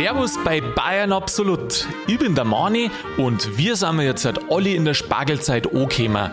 [0.00, 1.86] Servus bei Bayern Absolut.
[2.06, 6.30] Ich bin der Mani und wir sind jetzt halt alle in der Spargelzeit angekommen.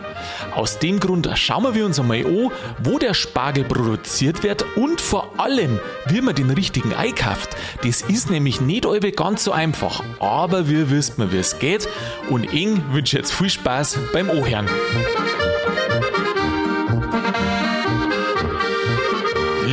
[0.55, 2.49] Aus dem Grund schauen wir uns einmal an,
[2.81, 7.57] wo der Spargel produziert wird und vor allem, wie man den richtigen einkauft.
[7.83, 11.89] Das ist nämlich nicht alle ganz so einfach, aber wir wissen, wie es geht
[12.29, 14.69] und ich wünsche jetzt viel Spaß beim Anhören.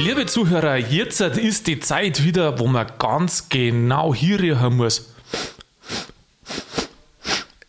[0.04, 5.14] Liebe Zuhörer, jetzt ist die Zeit wieder, wo man ganz genau hier riechen muss.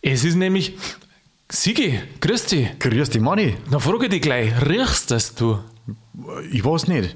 [0.02, 0.73] Es ist nämlich.
[1.49, 2.77] Sigi, grüß dich.
[2.77, 3.55] Grüß dich, Manni.
[3.71, 5.59] Dann frage ich dich gleich, riechst das du?
[6.52, 7.16] Ich weiß nicht.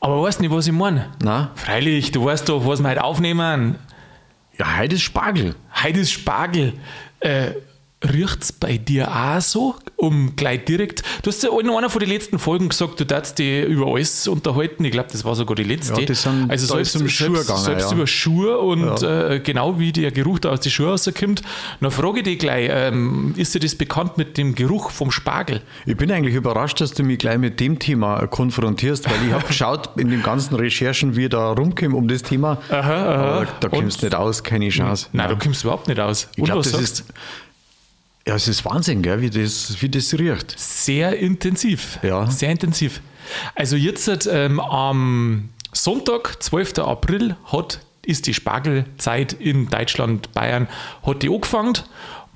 [0.00, 1.12] Aber weißt nicht, was ich meine?
[1.22, 1.50] Na?
[1.56, 3.78] Freilich, du weißt doch, was wir heute aufnehmen.
[4.58, 5.54] Ja, heute ist Spargel.
[5.82, 6.72] Heute ist Spargel.
[7.20, 7.50] Äh,
[8.12, 9.74] Riecht's bei dir auch so?
[9.96, 11.02] Um gleich direkt.
[11.22, 14.28] Du hast ja in einer von den letzten Folgen gesagt, du darfst dich über alles
[14.28, 14.84] unterhalten.
[14.84, 16.02] Ich glaube, das war sogar die letzte.
[16.02, 17.96] Ja, sind- also da selbst, um Schuhe selbst, gegangen, selbst ja.
[17.96, 21.42] über Schuhe und äh, genau wie der Geruch da aus den Schuhen rauskommt.
[21.80, 25.62] Dann frage ich dich gleich, ähm, ist dir das bekannt mit dem Geruch vom Spargel?
[25.86, 29.46] Ich bin eigentlich überrascht, dass du mich gleich mit dem Thema konfrontierst, weil ich habe
[29.46, 32.58] geschaut in den ganzen Recherchen, wie da rumkomme um das Thema.
[32.68, 35.06] Aber da kommst du nicht aus, keine Chance.
[35.12, 36.28] Nein, du kommst überhaupt nicht aus.
[36.36, 37.04] ich glaube, das sagst ist.
[38.26, 40.58] Ja, es ist Wahnsinn, gell, wie, das, wie das riecht.
[40.58, 41.98] Sehr intensiv.
[42.02, 42.30] Ja.
[42.30, 43.02] Sehr intensiv.
[43.54, 46.78] Also jetzt ähm, am Sonntag, 12.
[46.78, 50.68] April, hat, ist die Spargelzeit in Deutschland, Bayern,
[51.04, 51.74] hat die angefangen.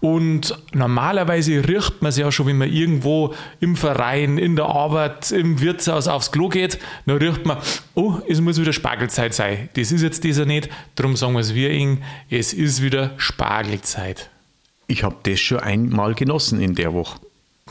[0.00, 5.32] Und normalerweise riecht man es ja schon, wenn man irgendwo im Verein, in der Arbeit,
[5.32, 7.58] im Wirtshaus aufs Klo geht, dann riecht man,
[7.94, 9.70] oh, es muss wieder Spargelzeit sein.
[9.74, 14.30] Das ist jetzt dieser nicht, darum sagen wir es wir Ihnen, es ist wieder Spargelzeit.
[14.88, 17.20] Ich habe das schon einmal genossen in der Woche.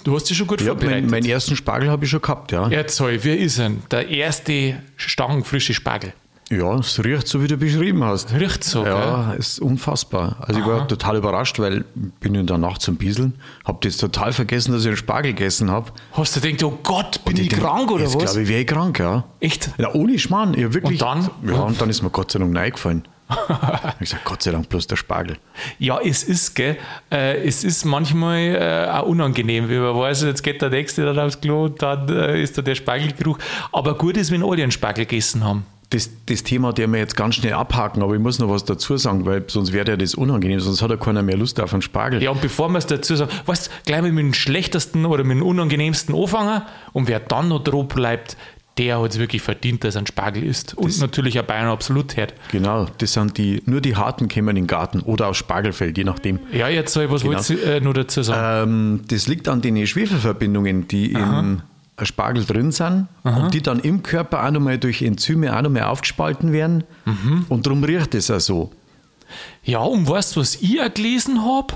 [0.04, 1.02] Du hast dich schon gut Ja, vorbereitet.
[1.02, 2.70] mein, meinen ersten Spargel habe ich schon gehabt, ja.
[2.70, 6.14] Erzähl, wer ist denn der erste stangenfrische Spargel?
[6.50, 8.32] Ja, es riecht so, wie du beschrieben hast.
[8.34, 10.38] Riecht so, Ja, ist unfassbar.
[10.40, 11.84] Also ich war total überrascht, weil ich
[12.22, 13.34] bin in der Nacht zum Bieseln,
[13.66, 15.92] habe das total vergessen, dass ich einen Spargel gegessen habe.
[16.14, 18.24] Hast du gedacht, oh Gott, bin ich, denk, krank oder jetzt was?
[18.26, 19.26] glaube ich, wäre ich krank, ja.
[19.42, 19.72] Echt?
[19.78, 20.54] Ja, ohne Schmarrn.
[20.54, 21.02] Ja, wirklich.
[21.02, 21.30] Und dann?
[21.46, 23.04] Ja, und dann ist mir Gott sei Dank eingefallen.
[23.30, 25.38] Ich gesagt, Gott sei Dank bloß der Spargel.
[25.80, 26.78] Ja, es ist, gell,
[27.12, 31.20] äh, es ist manchmal äh, auch unangenehm, wie man weiß, jetzt geht der Nächste dann
[31.20, 33.38] aufs Klo dann äh, ist da der Spargelgeruch.
[33.72, 35.66] Aber gut ist, wenn alle einen Spargel gegessen haben.
[35.90, 38.98] Das, das Thema, der wir jetzt ganz schnell abhaken, aber ich muss noch was dazu
[38.98, 41.82] sagen, weil sonst wäre ja das unangenehm, sonst hat ja keiner mehr Lust auf einen
[41.82, 42.22] Spargel.
[42.22, 45.24] Ja, und bevor wir es dazu sagen, weißt du, gleich mal mit dem schlechtesten oder
[45.24, 46.62] mit dem unangenehmsten anfangen
[46.92, 48.36] und wer dann noch drauf bleibt,
[48.78, 50.74] der hat es wirklich verdient, dass er einen Spargel isst.
[50.76, 52.34] Und natürlich ein Bayern absolut hört.
[52.52, 56.04] Genau, das sind die, nur die Harten kommen in den Garten oder aufs Spargelfeld, je
[56.04, 56.40] nachdem.
[56.52, 57.34] Ja, jetzt soll ich was Genau.
[57.34, 58.70] wolltest du äh, noch dazu sagen?
[58.70, 61.62] Ähm, das liegt an den Schwefelverbindungen, die im
[62.04, 66.52] Spargel drin sind und die dann im Körper auch nochmal durch Enzyme auch nochmal aufgespalten
[66.54, 66.84] werden.
[67.50, 68.72] Und darum riecht es auch so.
[69.64, 71.74] Ja, und weißt du, was ich auch gelesen habe?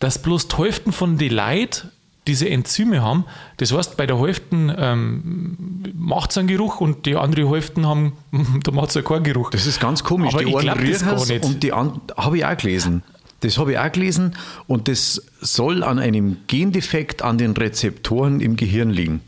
[0.00, 1.88] Dass bloß die Hälften von den Leuten
[2.26, 3.24] diese Enzyme haben.
[3.58, 8.14] Das heißt, bei der Hälften ähm, macht es einen Geruch und die andere Hälften haben,
[8.62, 9.50] da macht es ja keinen Geruch.
[9.50, 10.34] Das ist ganz komisch.
[10.34, 11.44] Aber die ich einen das riechen gar nicht.
[11.44, 13.02] und die anderen habe ich auch gelesen.
[13.40, 14.36] Das habe ich auch gelesen
[14.66, 19.20] und das soll an einem Gendefekt an den Rezeptoren im Gehirn liegen.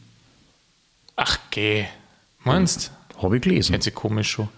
[1.17, 1.84] Ach, geh.
[2.45, 3.78] Meinst Habe ich gelesen.
[3.81, 4.49] Sich komisch schon.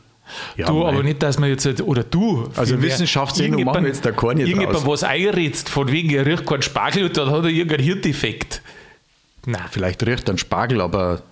[0.57, 2.49] Ja, du, aber nicht, dass man jetzt, halt- oder du.
[2.57, 6.47] Also Wissenschaftssendung machen wir jetzt da gar nicht Irgendjemand was eingeritzt, von wegen, er riecht
[6.47, 8.63] keinen Spargel und dann hat er irgendeinen Hirndefekt.
[9.47, 9.63] Nein.
[9.71, 11.23] Vielleicht riecht ein Spargel, aber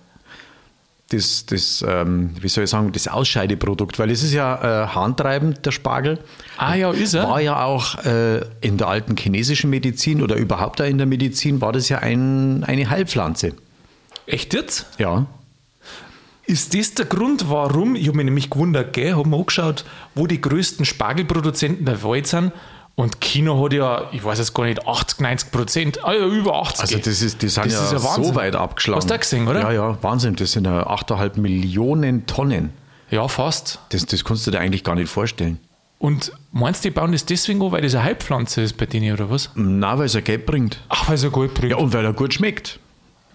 [1.09, 5.65] das, das ähm, wie soll ich sagen, das Ausscheideprodukt, weil es ist ja äh, handtreibend,
[5.65, 6.19] der Spargel.
[6.57, 7.29] Ah ja, ist er?
[7.29, 11.61] War ja auch äh, in der alten chinesischen Medizin oder überhaupt auch in der Medizin,
[11.61, 13.53] war das ja ein, eine Heilpflanze.
[14.25, 14.85] Echt jetzt?
[14.97, 15.27] Ja.
[16.47, 19.83] Ist das der Grund, warum, ich habe mich nämlich gewundert, gell, habe mir angeschaut,
[20.15, 22.53] wo die größten Spargelproduzenten der Welt sind
[22.95, 26.55] und China hat ja, ich weiß jetzt gar nicht, 80, 90 Prozent, ah ja, über
[26.61, 26.81] 80.
[26.81, 28.97] Also das ist, die sind Das ja, ist ja so weit abgeschlagen.
[28.97, 29.59] Hast du gesehen, oder?
[29.61, 30.35] Ja, ja, Wahnsinn.
[30.35, 32.71] Das sind ja 8,5 Millionen Tonnen.
[33.11, 33.79] ja, fast.
[33.89, 35.59] Das, das kannst du dir eigentlich gar nicht vorstellen.
[35.99, 39.13] Und meinst du, die bauen das deswegen an, weil das eine Heilpflanze ist bei denen,
[39.13, 39.51] oder was?
[39.53, 40.79] Na, weil es ja Geld bringt.
[40.89, 41.71] Ach, weil es ja gut bringt.
[41.71, 42.79] Ja, und weil er gut schmeckt.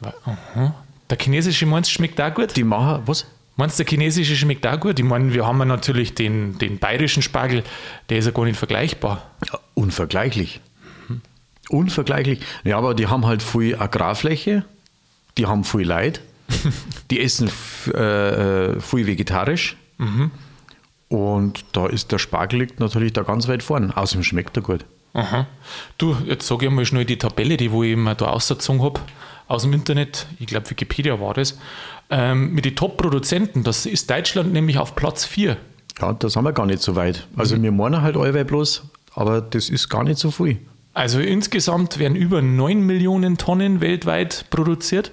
[0.03, 0.75] Aha.
[1.12, 2.56] Der chinesische meinst du, schmeckt auch gut?
[2.56, 3.26] Die machen, was?
[3.56, 4.99] Meinst du, der chinesische schmeckt auch gut?
[4.99, 7.64] Ich meine, wir haben ja natürlich den, den bayerischen Spargel,
[8.09, 9.31] der ist ja gar nicht vergleichbar.
[9.47, 10.62] Ja, unvergleichlich.
[11.69, 12.41] Unvergleichlich.
[12.64, 14.64] Ja, aber die haben halt viel Agrarfläche,
[15.37, 16.23] die haben viel Leid,
[17.11, 17.50] die essen
[17.93, 19.76] äh, äh, viel vegetarisch.
[21.08, 23.91] Und da ist der Spargel liegt natürlich da ganz weit vorn.
[23.91, 24.87] Außerdem schmeckt er gut.
[25.12, 25.47] Aha.
[25.99, 29.00] Du, jetzt sage ich mal schnell die Tabelle, die wo ich mir da ausgezogen habe,
[29.49, 31.59] aus dem Internet, ich glaube Wikipedia war das,
[32.11, 35.56] ähm, mit den Top-Produzenten, das ist Deutschland nämlich auf Platz 4.
[36.00, 37.27] Ja, da sind wir gar nicht so weit.
[37.37, 38.83] Also wir meinen halt allweil bloß,
[39.15, 40.59] aber das ist gar nicht so viel.
[40.94, 45.12] Also insgesamt werden über 9 Millionen Tonnen weltweit produziert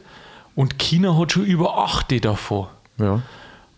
[0.56, 2.68] und China hat schon über 8 davon.
[2.98, 3.22] Ja.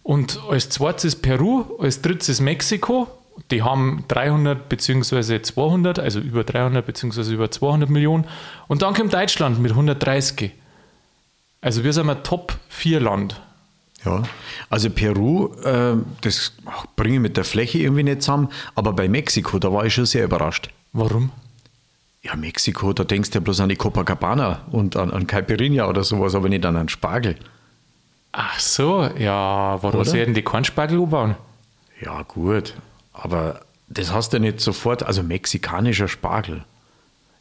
[0.04, 3.08] Und als zweites ist Peru, als drittes ist Mexiko.
[3.50, 5.42] Die haben 300 bzw.
[5.42, 7.34] 200, also über 300 bzw.
[7.34, 8.26] über 200 Millionen.
[8.68, 10.52] Und dann kommt Deutschland mit 130.
[11.62, 13.42] Also wir sind ein Top-4-Land.
[14.04, 14.24] Ja,
[14.70, 16.54] also Peru, äh, das
[16.96, 20.08] bringe ich mit der Fläche irgendwie nicht zusammen, aber bei Mexiko, da war ich schon
[20.08, 20.72] sehr überrascht.
[20.92, 21.32] Warum?
[22.24, 26.04] Ja, Mexiko, da denkst du ja bloß an die Copacabana und an, an Caipirinha oder
[26.04, 27.36] sowas, aber nicht an einen Spargel.
[28.32, 31.36] Ach so, ja, warum werden die keinen Spargel umbauen?
[32.00, 32.74] Ja, gut,
[33.22, 36.64] aber das hast du ja nicht sofort, also mexikanischer Spargel.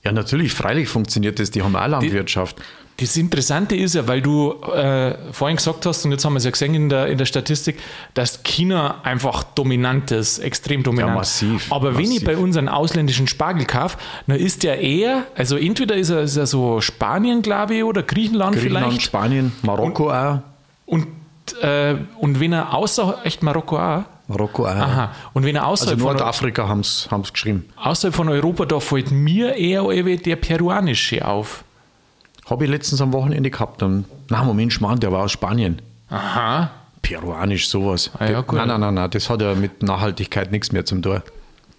[0.05, 2.57] Ja, natürlich, freilich funktioniert das, die haben auch Landwirtschaft.
[2.97, 6.45] Das Interessante ist ja, weil du äh, vorhin gesagt hast, und jetzt haben wir es
[6.45, 7.79] ja gesehen in der, in der Statistik,
[8.13, 11.13] dass China einfach dominant ist, extrem dominant.
[11.13, 12.25] Ja, massiv, Aber wenn ich massiv.
[12.25, 16.47] bei unseren ausländischen Spargel kaufe, dann ist der eher, also entweder ist er, ist er
[16.47, 19.03] so Spanien, glaube ich, oder Griechenland, Griechenland, vielleicht.
[19.03, 20.41] Spanien, Marokko auch.
[20.85, 21.07] Und,
[21.63, 24.03] äh, und wenn er außer, echt Marokko auch?
[24.31, 24.69] Marokko auch.
[24.71, 25.11] Aha.
[25.35, 27.67] Und wenn er Also außerhalb, von, Nordafrika haben es geschrieben.
[27.77, 29.83] außerhalb von Europa, da fällt mir eher
[30.17, 31.65] der peruanische auf.
[32.49, 33.83] Habe ich letztens am Wochenende gehabt.
[33.83, 35.81] Dann, na Moment, Mann, der war aus Spanien.
[36.09, 36.71] Aha.
[37.03, 38.11] Peruanisch, sowas.
[38.19, 38.59] Ah, ja, gut.
[38.59, 41.23] nein, nein, nein, nein, das hat ja mit Nachhaltigkeit nichts mehr zum tun.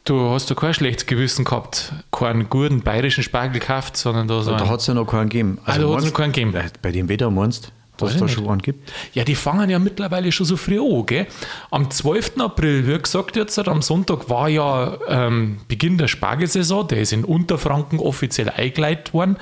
[0.03, 4.51] Du hast du kein schlechtes Gewissen gehabt, keinen guten bayerischen Spargel gekauft, sondern da so
[4.51, 5.59] Da hat es ja noch keinen gegeben.
[5.65, 6.55] Ah, da hat's meinst- noch keinen gegeben.
[6.55, 7.69] Äh, Bei dem Wetter meinst du,
[8.01, 8.91] dass es da schon einen gibt?
[9.13, 11.27] Ja, die fangen ja mittlerweile schon so früh an, gell?
[11.69, 12.33] Am 12.
[12.39, 17.23] April, wie gesagt, jetzt am Sonntag war ja ähm, Beginn der Spargelsaison, der ist in
[17.23, 19.37] Unterfranken offiziell eingeleitet worden.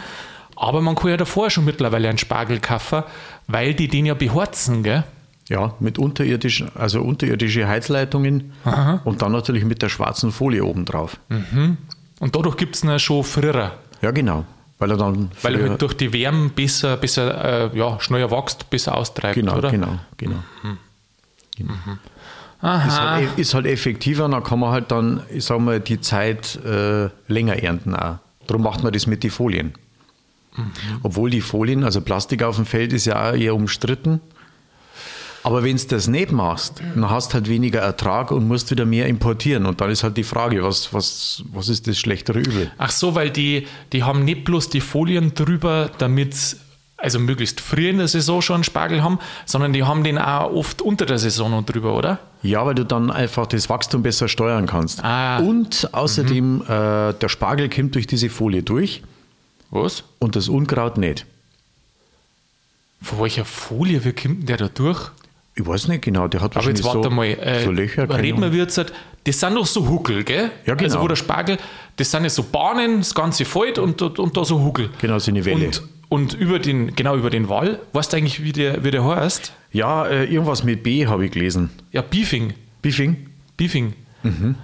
[0.56, 3.03] Aber man kann ja davor schon mittlerweile einen Spargel kaufen,
[3.47, 5.03] weil die den ja beharzen, gell?
[5.47, 8.51] Ja, mit unterirdischen, also unterirdische Heizleitungen
[9.03, 11.17] und dann natürlich mit der schwarzen Folie oben drauf.
[12.19, 13.71] Und dadurch gibt es ihn schon früher,
[14.01, 14.45] Ja, genau.
[14.79, 15.29] Weil er dann.
[15.41, 19.57] weil er halt durch die Wärme besser, besser äh, ja, schneller wächst, besser austreibt, Genau,
[19.57, 19.69] oder?
[19.71, 20.37] genau, genau.
[21.57, 21.73] Genau.
[22.61, 22.87] Aha.
[22.87, 25.99] Ist, halt, e- ist halt effektiver, dann kann man halt dann, ich sag mal, die
[26.01, 28.17] Zeit äh, länger ernten auch.
[28.47, 29.73] Darum macht man das mit den Folien.
[31.03, 34.19] Obwohl die Folien, also Plastik auf dem Feld ist ja auch eher umstritten.
[35.50, 38.86] Aber wenn du das nicht machst, dann hast du halt weniger Ertrag und musst wieder
[38.86, 39.66] mehr importieren.
[39.66, 42.72] Und dann ist halt die Frage, was, was, was ist das schlechtere Übel?
[42.78, 46.57] Ach so, weil die, die haben nicht bloß die Folien drüber, damit
[46.98, 49.18] also möglichst früh in der Saison schon einen Spargel haben,
[49.48, 52.19] sondern die haben den auch oft unter der Saison noch drüber, oder?
[52.44, 55.04] Ja, weil du dann einfach das Wachstum besser steuern kannst.
[55.04, 55.40] Ah.
[55.40, 59.01] Und außerdem, äh, der Spargel kommt durch diese Folie durch
[59.72, 60.04] Was?
[60.19, 61.25] und das Unkraut nicht.
[63.01, 65.10] Von welcher Folie, wie kommt der da durch?
[65.59, 68.09] Ich weiß nicht genau, der hat Aber jetzt warte so, mal, äh, so Löcher.
[68.17, 70.51] reden wir jetzt, das sind doch so Huckel, gell?
[70.65, 70.85] Ja, genau.
[70.85, 71.57] Also wo der Spargel,
[71.97, 74.89] das sind ja so Bahnen, das ganze Feld und, und, und da so Huckel.
[75.01, 75.65] Genau, so eine Welle.
[75.65, 79.03] Und, und über den, genau über den Wall, weißt du eigentlich, wie der, wie der
[79.03, 79.51] heißt?
[79.73, 81.71] Ja, äh, irgendwas mit B habe ich gelesen.
[81.91, 82.53] Ja, Beefing.
[82.81, 83.27] Biffing?
[83.57, 83.94] Beefing.
[84.23, 84.55] Mhm.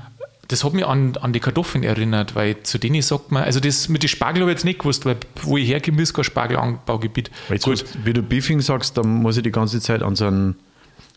[0.47, 3.89] Das hat mich an, an die Kartoffeln erinnert, weil zu denen sagt man, also das
[3.89, 7.31] mit den Spargel habe ich jetzt nicht gewusst, weil wo ich herkomme, ist kein Spargelanbaugebiet.
[7.49, 10.55] Jetzt, Gut, wie du Biffing sagst, dann muss ich die ganze Zeit an so einen,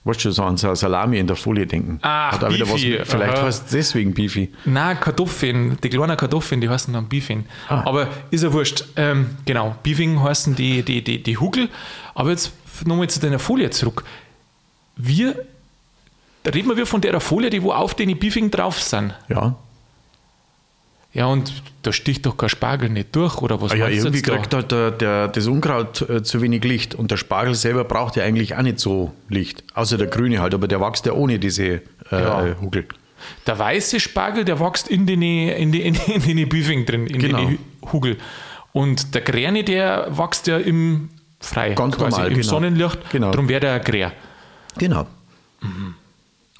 [0.05, 1.99] weißt du, so an so Salami in der Folie denken.
[2.03, 3.43] Ach, Hat wieder was vielleicht aha.
[3.43, 4.53] heißt es deswegen Beefy.
[4.65, 7.45] Nein, Kartoffeln, die kleinen Kartoffeln, die heißen dann Beefing.
[7.69, 7.83] Ah.
[7.85, 8.85] Aber ist ja wurscht.
[8.97, 11.69] Ähm, genau, Beefing heißen die, die, die, die Hugel.
[12.15, 12.53] Aber jetzt
[12.87, 14.05] nochmal zu deiner Folie zurück.
[14.97, 15.45] Wir,
[16.47, 19.15] reden wir von der Folie, die wo auf den Beefing drauf sind.
[19.29, 19.57] Ja.
[21.19, 24.29] Ja, und da sticht doch kein Spargel nicht durch, oder was Ah ja, irgendwie jetzt
[24.29, 24.37] da?
[24.37, 28.15] kriegt halt der, der, das Unkraut äh, zu wenig Licht und der Spargel selber braucht
[28.17, 29.65] ja eigentlich auch nicht so Licht.
[29.75, 31.81] Außer der grüne halt, aber der wächst ja ohne diese äh,
[32.13, 32.57] Ja.
[32.61, 32.87] Hugel.
[33.49, 37.39] Der weiße Spargel, der wächst in den, in die, in die Beefing drin, in Genau.
[37.39, 37.59] den
[37.93, 38.17] Hugel.
[38.73, 41.09] Und der Gräne, der wächst ja im
[41.41, 42.47] Frei, Ganz normal, im genau.
[42.47, 43.11] Sonnenlicht.
[43.11, 43.31] Genau.
[43.33, 44.09] Darum wäre der Grä.
[44.79, 45.07] Genau.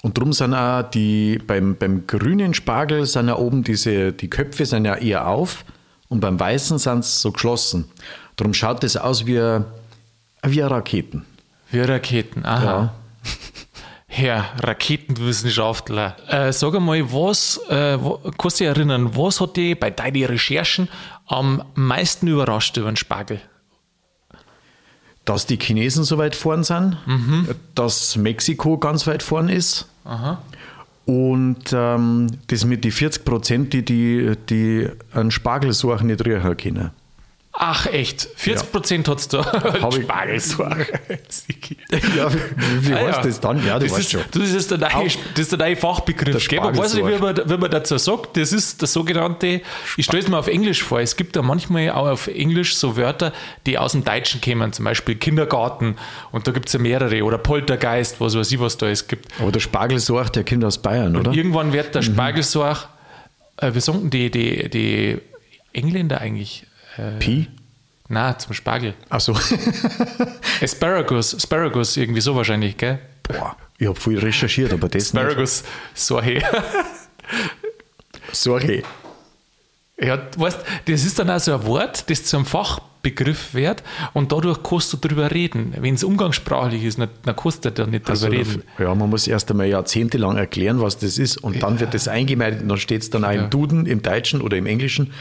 [0.03, 4.65] Und darum sind auch die, beim, beim grünen Spargel sind ja oben diese, die Köpfe
[4.65, 5.65] sind ja eher auf
[6.09, 7.91] und beim weißen sind sie so geschlossen.
[8.37, 9.61] Darum schaut das aus wie,
[10.43, 11.27] wie Raketen.
[11.71, 12.65] Wie Raketen, aha.
[12.65, 12.95] Ja.
[14.11, 17.99] Herr Raketenwissenschaftler, äh, sag einmal, was, äh,
[18.39, 20.89] kannst du dich erinnern, was hat dich bei deinen Recherchen
[21.27, 23.41] am meisten überrascht über den Spargel?
[25.29, 26.97] Dass die Chinesen so weit vorn sind,
[27.75, 29.87] dass Mexiko ganz weit vorn ist.
[31.05, 36.91] Und ähm, das mit die 40 Prozent, die, die, die einen Spargelsuchen nicht riechen können.
[37.61, 39.45] Ach echt, 40 Prozent hat es da.
[39.83, 40.87] Hab ich- Spargelsorge.
[42.17, 43.23] Ja, wie, wie Ah, heißt ja.
[43.23, 43.67] das dann?
[43.67, 44.23] Ja, du das weißt ist, schon.
[44.31, 46.47] Das ist der neue, das ist der neue Fachbegriff.
[46.49, 46.61] Der?
[46.61, 48.37] Man weiß nicht, wie man, wie man dazu sagt.
[48.37, 49.61] Das ist der sogenannte,
[49.97, 51.01] ich stelle es mir auf Englisch vor.
[51.01, 53.33] Es gibt da manchmal auch auf Englisch so Wörter,
[53.67, 54.73] die aus dem Deutschen kommen.
[54.73, 55.97] Zum Beispiel Kindergarten.
[56.31, 57.25] Und da gibt es ja mehrere.
[57.25, 59.27] Oder Poltergeist, was weiß ich, was da es gibt.
[59.41, 61.33] Aber der Spargelsorg, der kommt aus Bayern, oder?
[61.33, 61.93] Irgendwann wird Mhm.
[61.93, 62.89] der Spargelsorg,
[63.57, 65.19] äh, wie sagen die, die, die
[65.73, 66.65] Engländer eigentlich?
[66.99, 67.49] Äh, Pi?
[68.11, 68.95] na, zum Spargel.
[69.11, 69.35] Achso.
[70.63, 72.99] Asparagus, Asparagus, irgendwie so wahrscheinlich, gell?
[73.23, 75.23] Boah, ich habe viel recherchiert, aber das nicht.
[75.23, 75.63] Asparagus,
[75.95, 76.43] Sorge.
[78.33, 78.83] Sorry.
[80.01, 83.83] Ja, weißt, das ist dann auch so ein Wort, das zum Fachbegriff wird
[84.15, 85.75] und dadurch kannst du drüber reden.
[85.77, 88.63] Wenn es umgangssprachlich ist, dann dann kannst du da nicht drüber Also, reden.
[88.79, 92.63] ja, man muss erst einmal jahrzehntelang erklären, was das ist und dann wird das eingemeindet
[92.63, 93.43] und dann steht es dann auch Ja.
[93.45, 95.13] im Duden, im Deutschen oder im Englischen.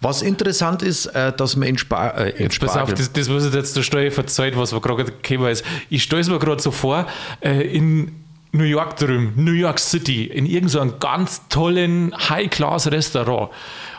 [0.00, 3.12] Was interessant ist, äh, dass man in, Spa äh, in Jetzt pass auf, Spargel- das,
[3.12, 5.64] das was jetzt der Steuer verzeiht, was wir gerade gekommen ist.
[5.90, 7.06] Ich stelle es mir gerade so vor,
[7.40, 8.12] äh, in
[8.52, 13.50] New York drüben, New York City, in irgendeinem ganz tollen High-Class-Restaurant,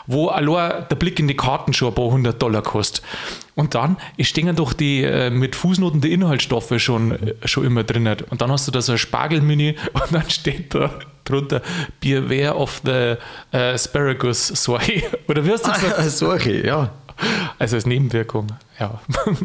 [0.06, 3.02] wo allein der Blick in die Karten schon ein paar hundert Dollar kostet.
[3.54, 8.08] Und dann stehen doch die äh, mit Fußnoten die Inhaltsstoffe schon, äh, schon immer drin.
[8.30, 10.90] Und dann hast du da so ein Spargelmenü und dann steht da
[11.24, 11.62] drunter
[12.00, 13.14] Beware of the
[13.52, 15.02] äh, Asparagus Soy.
[15.28, 15.98] Oder wie hast du gesagt?
[15.98, 16.90] Ah, solche, ja.
[17.58, 18.48] Also als Nebenwirkung,
[18.78, 19.00] ja.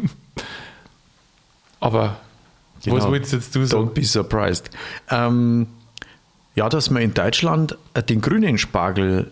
[1.80, 2.16] Aber
[2.74, 3.12] was Genau.
[3.12, 3.88] willst jetzt du sagen?
[3.88, 4.70] Don't be surprised.
[5.10, 5.66] Ähm,
[6.54, 7.76] ja, dass man in Deutschland
[8.08, 9.30] den grünen Spargel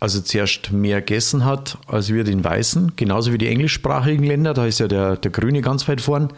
[0.00, 2.94] also zuerst mehr gegessen hat, als wir den weißen.
[2.96, 6.32] Genauso wie die englischsprachigen Länder, da ist ja der, der grüne ganz weit vorn.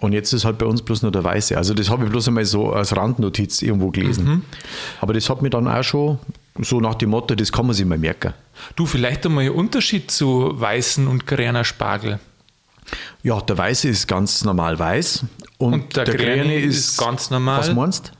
[0.00, 1.56] Und jetzt ist halt bei uns bloß nur der weiße.
[1.56, 4.24] Also das habe ich bloß einmal so als Randnotiz irgendwo gelesen.
[4.24, 4.42] Mhm.
[5.00, 6.18] Aber das hat mir dann auch schon
[6.60, 8.32] so nach dem Motto, das kann man sich mal merken.
[8.76, 12.20] Du, vielleicht einmal ein Unterschied zu weißen und grüner Spargel.
[13.22, 15.24] Ja, der weiße ist ganz normal weiß.
[15.58, 17.58] Und, Und der grüne ist ganz normal.
[17.58, 18.12] Was meinst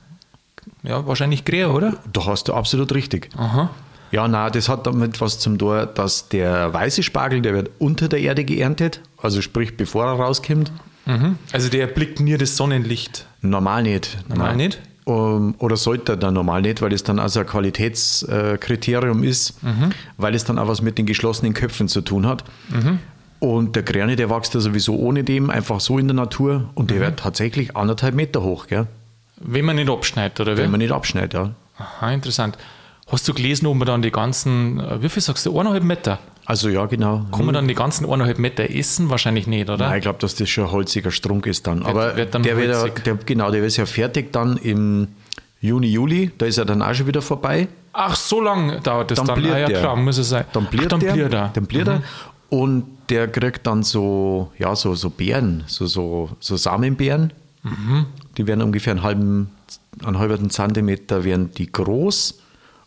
[0.82, 1.94] Ja, wahrscheinlich grün, oder?
[2.12, 3.30] Da hast du absolut richtig.
[3.36, 3.70] Aha.
[4.10, 8.08] Ja, na, das hat damit was zum Tor, dass der weiße Spargel, der wird unter
[8.08, 10.72] der Erde geerntet, also sprich bevor er rauskommt.
[11.08, 11.36] Mhm.
[11.52, 13.26] Also der blickt nie das Sonnenlicht.
[13.42, 14.18] Normal nicht.
[14.28, 14.56] Normal Nein.
[14.58, 14.80] nicht?
[15.04, 19.90] Um, oder sollte er dann normal nicht, weil es dann also ein Qualitätskriterium ist, Mhm.
[20.16, 22.44] weil es dann auch was mit den geschlossenen Köpfen zu tun hat.
[22.68, 22.98] Mhm.
[23.40, 26.84] Und der Grerne, der wächst ja sowieso ohne dem, einfach so in der Natur und
[26.90, 26.94] Mhm.
[26.94, 28.86] der wird tatsächlich anderthalb Meter hoch, gell?
[29.40, 30.62] Wenn man nicht abschneidet, oder wie?
[30.62, 31.34] wenn man nicht abschneidet.
[31.34, 31.50] Ja.
[31.78, 32.58] Aha, interessant.
[33.10, 36.18] Hast du gelesen, ob man dann die ganzen, äh, wie viel sagst du, eineinhalb Meter?
[36.44, 37.26] Also ja, genau.
[37.32, 39.10] Kann man dann die ganzen eineinhalb Meter essen?
[39.10, 39.88] Wahrscheinlich nicht, oder?
[39.88, 41.82] Nein, ich glaube, dass das schon ein holziger Strunk ist dann.
[41.82, 45.08] Aber wird dann der wird der, genau, der ist ja fertig dann im
[45.60, 46.30] Juni, Juli.
[46.38, 47.68] Da ist er dann auch schon wieder vorbei.
[47.92, 49.44] Ach, so lang dauert das Dann dann.
[49.44, 49.80] ah, ja, der.
[49.80, 50.44] klar, muss es sein.
[50.52, 51.12] Dann bliert Ach, dann der.
[51.12, 51.50] bliert er.
[51.52, 52.02] Dann bliert er.
[52.50, 57.32] Und der kriegt dann so, ja, so, so Beeren, so, so, so Samenbeeren.
[57.62, 58.06] Mhm.
[58.36, 59.50] Die werden ungefähr einen halben,
[60.02, 62.38] einen halben Zentimeter werden die groß.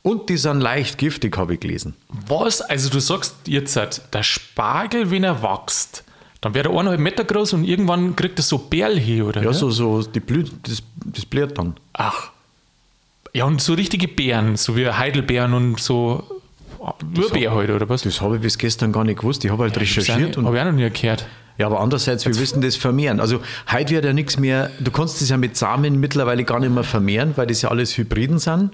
[0.03, 1.95] Und die sind leicht giftig, habe ich gelesen.
[2.27, 2.61] Was?
[2.61, 6.03] Also du sagst jetzt, halt, der Spargel, wenn er wächst,
[6.41, 9.43] dann wird er eineinhalb Meter groß und irgendwann kriegt er so Bärl hier, oder?
[9.43, 11.75] Ja, so, so die Blüt, das, das blärt dann.
[11.93, 12.31] Ach.
[13.33, 16.23] Ja, und so richtige Beeren, so wie Heidelbeeren und so.
[17.15, 18.01] Nur Bär halt, oder was?
[18.01, 19.45] Das habe ich bis gestern gar nicht gewusst.
[19.45, 21.27] Ich habe halt recherchiert und Habe ich auch noch nie gehört.
[21.61, 23.19] Ja, aber andererseits, wir wissen das vermehren.
[23.19, 23.39] Also
[23.71, 26.83] heute wird ja nichts mehr, du kannst das ja mit Samen mittlerweile gar nicht mehr
[26.83, 28.71] vermehren, weil das ja alles Hybriden sind.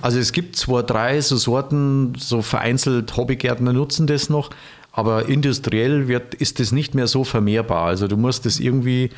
[0.00, 4.50] Also es gibt zwei, drei so Sorten, so vereinzelt Hobbygärtner nutzen das noch,
[4.92, 7.86] aber industriell wird, ist das nicht mehr so vermehrbar.
[7.86, 9.10] Also du musst das irgendwie,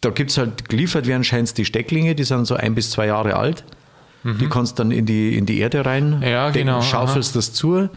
[0.00, 3.06] da gibt es halt, geliefert werden scheint die Stecklinge, die sind so ein bis zwei
[3.06, 3.62] Jahre alt.
[4.24, 7.88] Die kannst dann in die, in die Erde rein, Ja, decken, genau, schaufelst das zu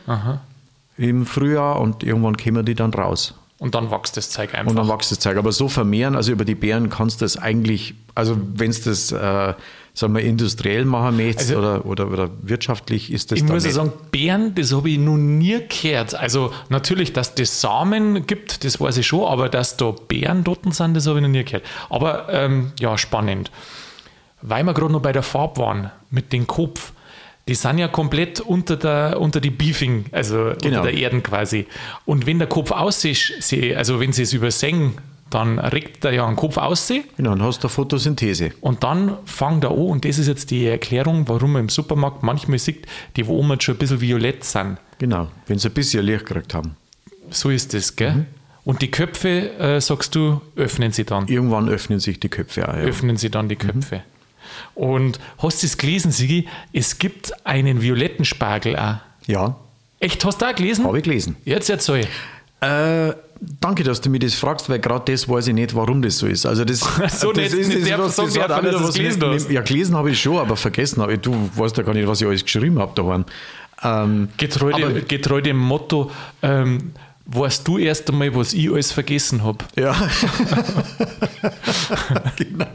[0.97, 3.33] im Frühjahr und irgendwann kommen die dann raus.
[3.61, 4.71] Und dann wächst das Zeug einfach.
[4.71, 5.37] Und dann wächst das Zeug.
[5.37, 9.11] Aber so vermehren, also über die Beeren kannst du das eigentlich, also wenn es das,
[9.11, 9.53] äh,
[9.93, 13.67] sagen wir, industriell machen möchtest Also- oder, oder, oder wirtschaftlich, ist das ich muss ja
[13.67, 13.75] nicht.
[13.75, 16.15] sagen, Beeren, das habe ich noch nie gehört.
[16.15, 20.61] Also natürlich, dass das Samen gibt, das weiß ich schon, aber dass da Beeren dort
[20.73, 21.63] sind, das habe ich noch nie gehört.
[21.91, 23.51] Aber ähm, ja, spannend.
[24.41, 26.93] Weil wir gerade noch bei der Farbe waren, mit dem Kopf,
[27.47, 30.79] die sind ja komplett unter, der, unter die Beefing, also Genau.
[30.79, 31.65] unter der Erden quasi.
[32.05, 34.93] Und wenn der Kopf aussieht, sie- also wenn sie es übersehen,
[35.29, 37.05] dann regt er ja einen Kopf aussehen.
[37.15, 38.51] Genau, dann hast du eine Photosynthese.
[38.61, 42.21] Und dann fangt er an, und das ist jetzt die Erklärung, warum man im Supermarkt
[42.21, 44.77] manchmal sieht, die wo oben schon ein bisschen violett sind.
[44.99, 46.75] Genau, wenn sie ein bisschen Licht gekriegt haben.
[47.29, 48.11] So ist das, gell?
[48.11, 48.25] Mhm.
[48.65, 51.27] Und die Köpfe, äh, sagst du, öffnen sie dann.
[51.27, 52.73] Irgendwann öffnen sich die Köpfe auch.
[52.75, 52.81] Ja.
[52.81, 54.03] Öffnen sie dann die Köpfe.
[54.75, 56.47] Und hast du es gelesen, Sigi?
[56.73, 58.95] Es gibt einen violetten Spargel auch.
[59.27, 59.55] ja,
[59.99, 60.83] Echt, hast du auch gelesen?
[60.85, 61.35] habe ich gelesen.
[61.45, 62.07] Jetzt erzähl.
[62.59, 63.13] Äh,
[63.59, 66.25] danke, dass du mir das fragst, weil gerade das weiß ich nicht, warum das so
[66.27, 66.43] ist.
[66.45, 66.79] Also das,
[67.19, 69.49] So, das nicht- nicht der was Song, das hat auch wieder was gelesen hast.
[69.51, 71.19] Ja, gelesen habe ich schon, aber vergessen habe ich.
[71.21, 73.25] Du weißt ja gar nicht, was ich alles geschrieben habe daheim.
[73.83, 76.09] Ähm, Getreu, Aber- dem, getreu dem Motto,
[76.41, 76.93] ähm,
[77.27, 79.59] weißt du erst einmal, was ich alles vergessen habe.
[79.75, 79.93] Ja.
[82.37, 82.65] genau.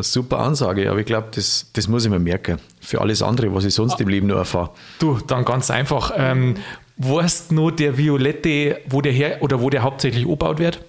[0.00, 2.58] Super Ansage, aber ich glaube, das, das muss ich mir merken.
[2.80, 4.70] Für alles andere, was ich sonst im Leben noch erfahre.
[4.98, 6.12] Du, dann ganz einfach.
[6.16, 6.56] Ähm,
[6.98, 10.80] weißt nur der Violette, wo der her oder wo der hauptsächlich angebaut wird?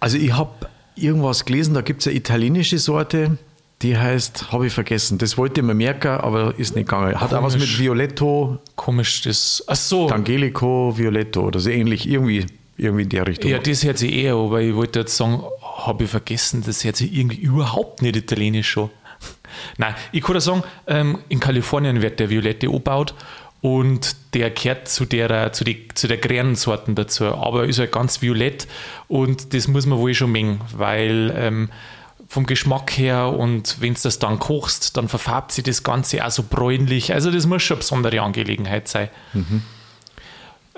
[0.00, 3.38] Also ich habe irgendwas gelesen, da gibt es eine italienische Sorte,
[3.82, 5.18] die heißt, habe ich vergessen.
[5.18, 7.20] Das wollte ich mir merken, aber ist nicht gegangen.
[7.20, 7.78] Hat auch was Komisch.
[7.78, 9.62] mit Violetto, Komisch, das.
[9.66, 10.08] Ach so.
[10.08, 13.50] Angelico, Violetto oder so ähnlich, irgendwie, irgendwie in der Richtung.
[13.50, 15.42] Ja, das hört sich eher weil ich wollte jetzt sagen,
[15.86, 18.90] habe ich vergessen, das hört sich irgendwie überhaupt nicht italienisch schon.
[19.76, 23.14] Nein, ich kann dir sagen, ähm, in Kalifornien wird der Violette angebaut
[23.60, 28.22] und der gehört zu der, zu, zu der grünen Sorten dazu, aber ist halt ganz
[28.22, 28.68] violett
[29.08, 31.70] und das muss man wohl schon mengen, weil ähm,
[32.28, 36.30] vom Geschmack her und wenn du das dann kochst, dann verfärbt sich das Ganze auch
[36.30, 37.14] so bräunlich.
[37.14, 39.08] Also das muss schon eine besondere Angelegenheit sein.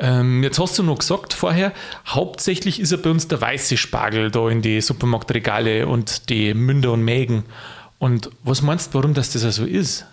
[0.00, 1.72] Ähm, jetzt hast du noch gesagt vorher,
[2.06, 6.92] hauptsächlich ist ja bei uns der weiße Spargel da in die Supermarktregale und die Münder
[6.92, 7.44] und Mägen.
[7.98, 10.06] Und was meinst du, warum das das so ist?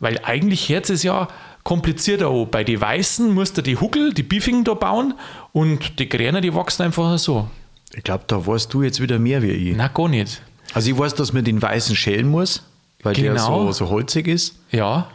[0.00, 1.28] Weil eigentlich hört es ja
[1.64, 2.48] komplizierter an.
[2.50, 5.14] Bei den Weißen musst du die Huckel, die Biefigen da bauen
[5.52, 7.48] und die Gräner, die wachsen einfach so.
[7.94, 9.76] Ich glaube, da weißt du jetzt wieder mehr wie ich.
[9.76, 10.40] Na, gar nicht.
[10.72, 12.62] Also ich weiß, dass man den weißen schälen muss,
[13.02, 13.66] weil der Genau.
[13.66, 14.56] so, so holzig ist.
[14.70, 15.08] Ja.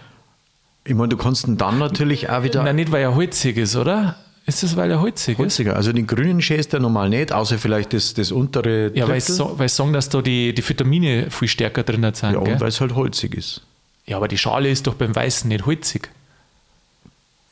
[0.86, 3.76] Ich meine, du kannst ihn dann natürlich auch wieder Na, nicht, weil er holzig ist,
[3.76, 4.16] oder?
[4.46, 5.40] Ist das, weil er holzig ist?
[5.40, 5.76] holziger.
[5.76, 9.34] Also den grünen schälst du normal nicht, außer vielleicht das, das untere Ja, weil sie
[9.34, 12.34] so, sagen, dass da die, die Vitamine viel stärker drin sind.
[12.34, 12.54] ja, gell?
[12.54, 13.62] und weil es halt holzig ist.
[14.08, 16.10] Ja, aber die Schale ist doch beim Weißen nicht holzig.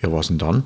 [0.01, 0.63] Ja, was denn dann?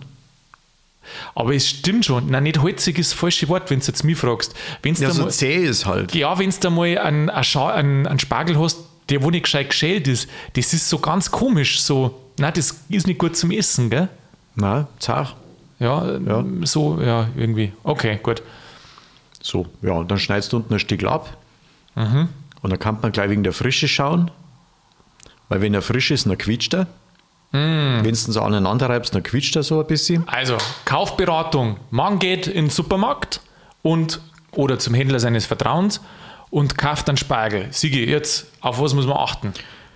[1.36, 2.30] Aber es stimmt schon.
[2.30, 4.54] Nein, nicht holzig ist das falsche Wort, wenn du jetzt mich fragst.
[4.84, 6.16] Wenn's Ja, da so mal, zäh ist halt.
[6.16, 8.78] ja, wenn du mal einen, einen, Scha- einen, einen Spargel hast,
[9.12, 11.82] der wo nicht gescheit geschält ist, das ist so ganz komisch.
[11.82, 14.10] So, nein, das ist nicht gut zum Essen, gell?
[14.56, 15.36] Nein, zart.
[15.80, 16.44] Ja, Ja.
[16.64, 17.74] so, ja, irgendwie.
[17.84, 18.42] Okay, gut.
[19.42, 21.36] So, ja, und dann schneidest du unten ein Stück ab.
[21.96, 22.30] Mhm.
[22.62, 24.30] Und dann kann man gleich wegen der Frische schauen.
[25.50, 26.88] Weil wenn er frisch ist, dann quietscht er.
[27.52, 28.04] Mhm.
[28.06, 30.28] Wenn du so aneinander reibst, dann quietscht er so ein bisschen.
[30.28, 31.78] Also, Kaufberatung.
[31.90, 33.42] Man geht in den Supermarkt
[33.82, 34.22] und
[34.54, 36.02] oder zum Händler seines Vertrauens
[36.52, 37.68] und kauft einen Spargel.
[37.72, 39.54] Sigi, jetzt, auf was muss man achten?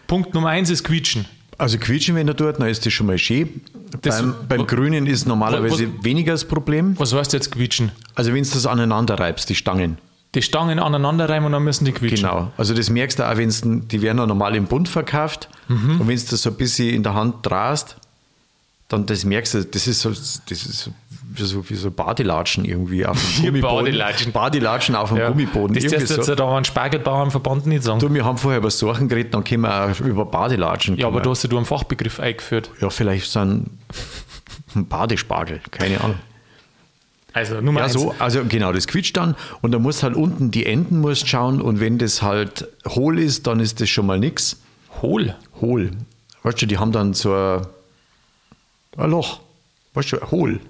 [0.07, 1.25] Punkt Nummer eins ist Quietschen.
[1.57, 3.61] Also quietschen, wenn er tut, dann ist das schon mal schön.
[4.01, 6.99] Das- beim, beim Grünen ist normalerweise weniger das Problem.
[6.99, 7.91] Was heißt jetzt Quietschen?
[8.13, 9.97] Also wenn du das aneinander reibst, die Stangen.
[10.33, 12.27] Die Stangen aneinander reimen und dann müssen die quietschen.
[12.27, 12.51] Genau.
[12.57, 15.47] Also das merkst du auch, wenn die werden ja normal im Bund verkauft.
[15.69, 16.01] Mhm.
[16.01, 17.95] Und wenn du das so ein bisschen in der Hand drehst,
[18.89, 20.91] dann das merkst du, das ist so, das ist so
[21.37, 23.85] wie so, wie so Badelatschen irgendwie auf dem Gummiboden.
[23.85, 24.31] Badelatschen.
[24.31, 25.29] Badelatschen auf dem Ja.
[25.29, 25.75] Gummiboden.
[25.75, 26.31] Das darfst du so.
[26.31, 27.99] jetzt da einen Spargelbauernverband nicht sagen.
[27.99, 30.97] Du, wir haben vorher über Sachen geredet, dann können wir auch über Badelatschen.
[30.97, 32.71] ja, aber du hast ja du einen Fachbegriff eingeführt.
[32.81, 33.79] Ja, vielleicht so ein,
[34.75, 36.17] ein Badespargel, keine Ahnung.
[37.33, 37.93] Also Nummer Ja, eins.
[37.93, 41.61] so, also genau, das quietscht dann und dann musst halt unten die Enden musst schauen
[41.61, 44.61] und wenn das halt hohl ist, dann ist das schon mal nix.
[45.01, 45.35] Hohl.
[45.59, 45.91] Hohl.
[46.43, 47.67] Weißt du, die haben dann so ein,
[48.97, 49.41] ein Loch.
[49.95, 50.61] Weißt du, hohl.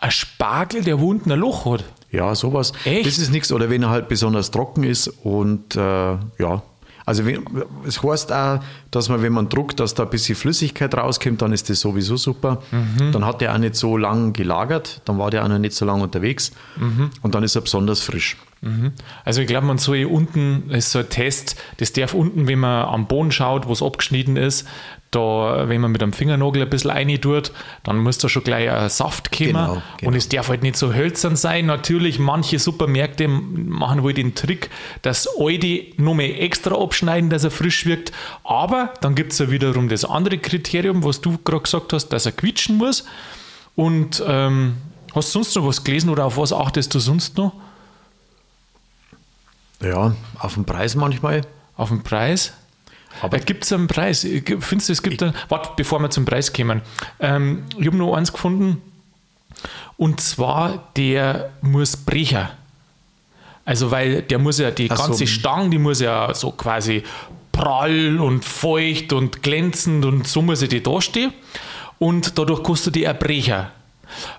[0.00, 1.84] Ein Spargel, der unten ein Loch hat.
[2.10, 2.72] Ja, sowas.
[2.84, 3.06] Echt?
[3.06, 3.50] Das ist nichts.
[3.52, 6.62] Oder wenn er halt besonders trocken ist und äh, ja.
[7.06, 7.44] Also wenn,
[7.86, 8.60] es heißt auch,
[8.94, 12.16] dass man, wenn man druckt, dass da ein bisschen Flüssigkeit rauskommt, dann ist das sowieso
[12.16, 12.62] super.
[12.70, 13.12] Mhm.
[13.12, 15.84] Dann hat der auch nicht so lang gelagert, dann war der auch noch nicht so
[15.84, 17.10] lange unterwegs Mhm.
[17.22, 18.36] und dann ist er besonders frisch.
[19.26, 22.48] Also ich glaube, man soll hier unten, das ist so ein Test, das darf unten,
[22.48, 24.66] wenn man am Boden schaut, wo es abgeschnitten ist,
[25.10, 27.52] da, wenn man mit dem Fingernagel ein bisschen rein tut,
[27.82, 29.48] dann muss da schon gleich ein Saft kommen.
[29.50, 30.08] Genau, genau.
[30.10, 31.66] Und es darf halt nicht so hölzern sein.
[31.66, 34.70] Natürlich, manche Supermärkte machen wohl den Trick,
[35.02, 38.12] dass alte noch mehr extra abschneiden, dass er frisch wirkt.
[38.44, 42.26] Aber dann gibt es ja wiederum das andere Kriterium, was du gerade gesagt hast, dass
[42.26, 43.04] er quietschen muss.
[43.76, 44.76] Und ähm,
[45.14, 47.52] hast du sonst noch was gelesen oder auf was achtest du sonst noch?
[49.80, 51.42] Ja, auf den Preis manchmal.
[51.76, 52.52] Auf den Preis?
[53.20, 54.20] Aber- gibt es einen Preis?
[54.22, 55.34] Findest du, es gibt einen.
[55.48, 56.82] Warte, bevor wir zum Preis kommen.
[57.20, 58.82] Ähm, ich habe noch eins gefunden.
[59.96, 62.50] Und zwar, der muss brecher.
[63.64, 65.04] Also, weil der muss ja, die Ach so.
[65.08, 67.02] ganze Stange, die muss ja so quasi
[67.54, 71.32] prall und feucht und glänzend und so muss ja die dastehen.
[71.98, 73.70] Und dadurch kostet die ein Brecher.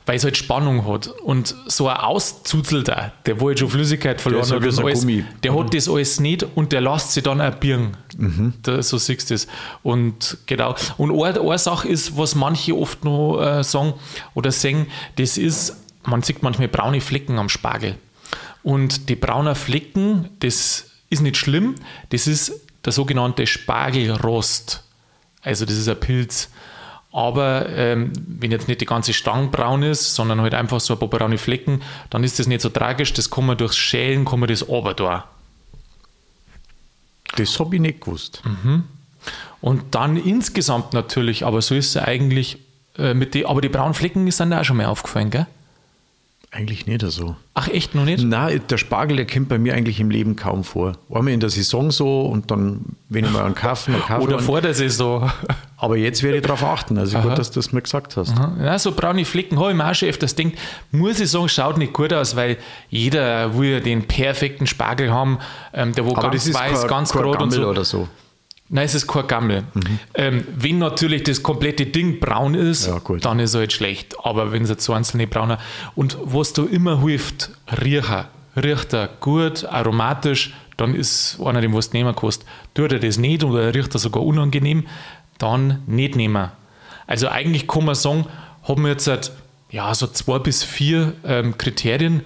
[0.06, 1.08] weil es halt Spannung hat.
[1.08, 5.06] Und so ein Auszuzelter, der wo jetzt schon Flüssigkeit verloren Der hat, so alles,
[5.44, 7.98] der hat das alles nicht und der lässt sich dann auch birgen.
[8.64, 9.48] Da, so siehst du das.
[9.84, 10.76] Und genau.
[10.98, 13.94] Und eine, eine Sache ist, was manche oft noch äh, sagen
[14.34, 17.96] oder singen, das ist, man sieht manchmal braune Flecken am Spargel.
[18.64, 21.76] Und die braunen Flecken, das ist nicht schlimm,
[22.10, 22.54] das ist
[22.86, 24.84] der sogenannte Spargelrost.
[25.42, 26.50] Also das ist ein Pilz.
[27.12, 31.00] Aber ähm, wenn jetzt nicht die ganze Stange braun ist, sondern halt einfach so ein
[31.00, 33.14] paar braune Flecken, dann ist das nicht so tragisch.
[33.14, 35.26] Das kann man durchs Schälen, kann man das aber da.
[37.38, 38.42] Das habe ich nicht gewusst.
[39.62, 42.58] Und dann insgesamt natürlich, aber so ist es eigentlich
[42.98, 45.48] äh, mit die, aber die braunen Flecken sind da auch schon mal aufgefallen, gell?
[46.56, 47.36] Eigentlich nicht so.
[47.54, 48.24] Ach, echt noch nicht?
[48.24, 50.94] Nein, der Spargel, der kommt bei mir eigentlich im Leben kaum vor.
[51.14, 54.38] Einmal in der Saison so und dann, wenn ich mal einen kaufe, dann kaufe Oder
[54.38, 55.30] ich vor der Saison.
[55.78, 56.98] Aber jetzt werde ich darauf achten.
[56.98, 58.34] Also gut, dass du das mir gesagt hast.
[58.64, 60.56] Ja, so braune Flecken habe ich mir auch schon öfters gedacht,
[60.92, 62.56] muss ich sagen, schaut nicht gut aus, weil
[62.90, 65.40] jeder will ja den perfekten Spargel haben,
[65.74, 67.68] ähm, der wo Aber ganz weiß, kein, ganz gerade und so.
[67.68, 68.08] oder so.
[68.68, 69.64] Nein, es ist kein Gammel.
[70.16, 74.16] Ähm, wenn natürlich das komplette Ding braun ist, Ja, dann ist er halt schlecht.
[74.24, 75.60] Aber wenn es jetzt so einzelne brauner.
[75.96, 77.52] Und was da immer hilft,
[77.82, 78.26] riechen.
[78.56, 82.46] Riecht er gut, aromatisch, dann ist einer, den was du nehmen kannst.
[82.74, 84.88] Tut er das nicht oder riecht er sogar unangenehm,
[85.38, 86.50] dann nicht nehmen.
[87.06, 88.26] Also eigentlich kann man sagen,
[88.64, 89.32] haben wir jetzt halt,
[89.70, 92.24] ja, so zwei bis vier ähm, Kriterien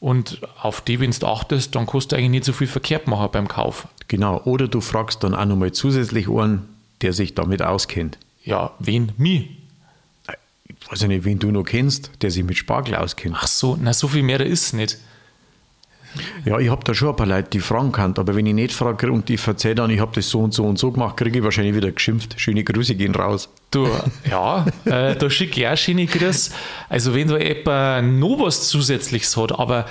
[0.00, 3.28] und auf die, wenn du achtest, dann kannst du eigentlich nicht so viel verkehrt machen
[3.30, 3.86] beim Kauf.
[4.08, 4.40] Genau.
[4.44, 6.66] Oder du fragst dann auch nochmal zusätzlich einen,
[7.02, 8.18] der sich damit auskennt.
[8.42, 9.12] Ja, wen?
[9.18, 9.50] Mich?
[10.64, 13.36] Ich weiß ja nicht, wen du noch kennst, der sich mit Spargel auskennt.
[13.38, 14.98] Ach so, na so viel mehr ist es nicht.
[16.44, 18.72] Ja, ich habe da schon ein paar Leute, die fragen kann, aber wenn ich nicht
[18.72, 21.38] frage und ich erzähle dann, ich habe das so und so und so gemacht, kriege
[21.38, 22.40] ich wahrscheinlich wieder geschimpft.
[22.40, 23.48] Schöne Grüße gehen raus.
[23.70, 23.88] Du,
[24.28, 26.50] ja, äh, da schicke ich auch schöne Grüße.
[26.88, 29.86] Also wenn da jemand noch was Zusätzliches hat, aber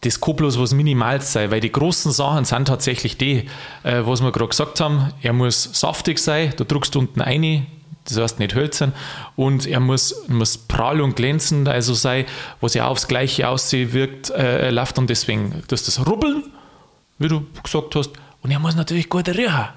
[0.00, 3.48] das kann bloß was Minimales sein, weil die großen Sachen sind tatsächlich die,
[3.84, 7.66] äh, was wir gerade gesagt haben, er muss saftig sein, du drückst unten rein,
[8.04, 8.92] das heißt nicht hölzern,
[9.36, 12.24] und er muss, muss prall und glänzend also sein,
[12.60, 16.42] was ja aufs Gleiche aussehen wirkt, äh, läuft und deswegen, dass das Rubbeln,
[17.20, 18.10] wie du gesagt hast,
[18.42, 19.68] und er muss natürlich gut riechen.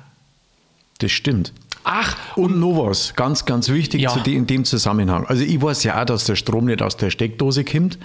[0.97, 1.53] Das stimmt.
[1.87, 4.15] Ach, Und noch was, ganz, ganz wichtig Ja.
[4.17, 5.25] de, in dem Zusammenhang.
[5.27, 7.99] Also ich weiß ja auch, dass der Strom nicht aus der Steckdose kommt.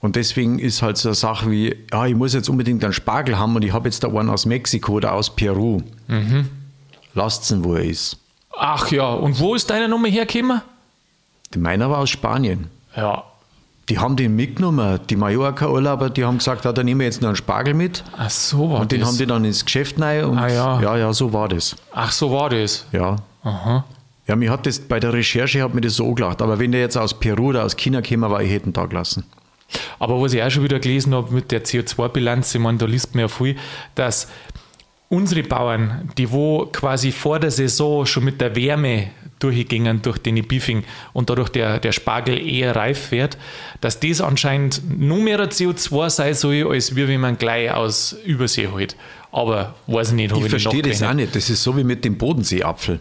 [0.00, 3.38] Und deswegen ist halt so eine Sache wie, ja, ich muss jetzt unbedingt einen Spargel
[3.38, 5.82] haben und ich habe jetzt da einen aus Mexiko oder aus Peru.
[6.08, 6.48] Mhm.
[7.14, 8.16] Lasst ihn, wo er ist.
[8.58, 10.62] ach ja, und wo ist deine Nummer hergekommen?
[11.56, 12.68] Meiner war aus Spanien.
[12.96, 13.24] Ja,
[13.88, 17.28] Die haben den mitgenommen, die Mallorca-Urlauber, die haben gesagt, ja, dann nehmen wir jetzt noch
[17.28, 18.02] einen Spargel mit.
[18.16, 19.08] ach so war Und den das.
[19.10, 20.80] haben die dann ins Geschäft rein und Ah, ja.
[20.80, 21.76] ja, ja, so war das.
[21.92, 22.86] ach so war das.
[22.90, 23.16] Ja.
[23.44, 23.84] Aha.
[24.26, 26.42] Ja, mir hat das bei der Recherche hat mir das so gelacht.
[26.42, 28.86] Aber wenn der jetzt aus Peru oder aus China käme, war ich hätte ihn da
[28.86, 29.24] gelassen.
[30.00, 33.14] Aber was ich auch schon wieder gelesen habe mit der CO2-Bilanz, ich meine, da liest
[33.14, 33.54] man ja viel,
[33.94, 34.26] dass
[35.08, 40.42] unsere Bauern, die wo quasi vor der Saison schon mit der Wärme durchgingen durch den
[40.46, 43.36] Beefing und dadurch der, der Spargel eher reif wird,
[43.80, 48.68] dass das anscheinend noch mehr CO2 sein soll, als wie wenn man gleich aus Übersee
[48.68, 48.96] holt.
[49.32, 51.36] Aber weiß ich nicht, Ich ich verstehe das auch nicht.
[51.36, 53.00] Das ist so wie mit dem Bodenseeapfel.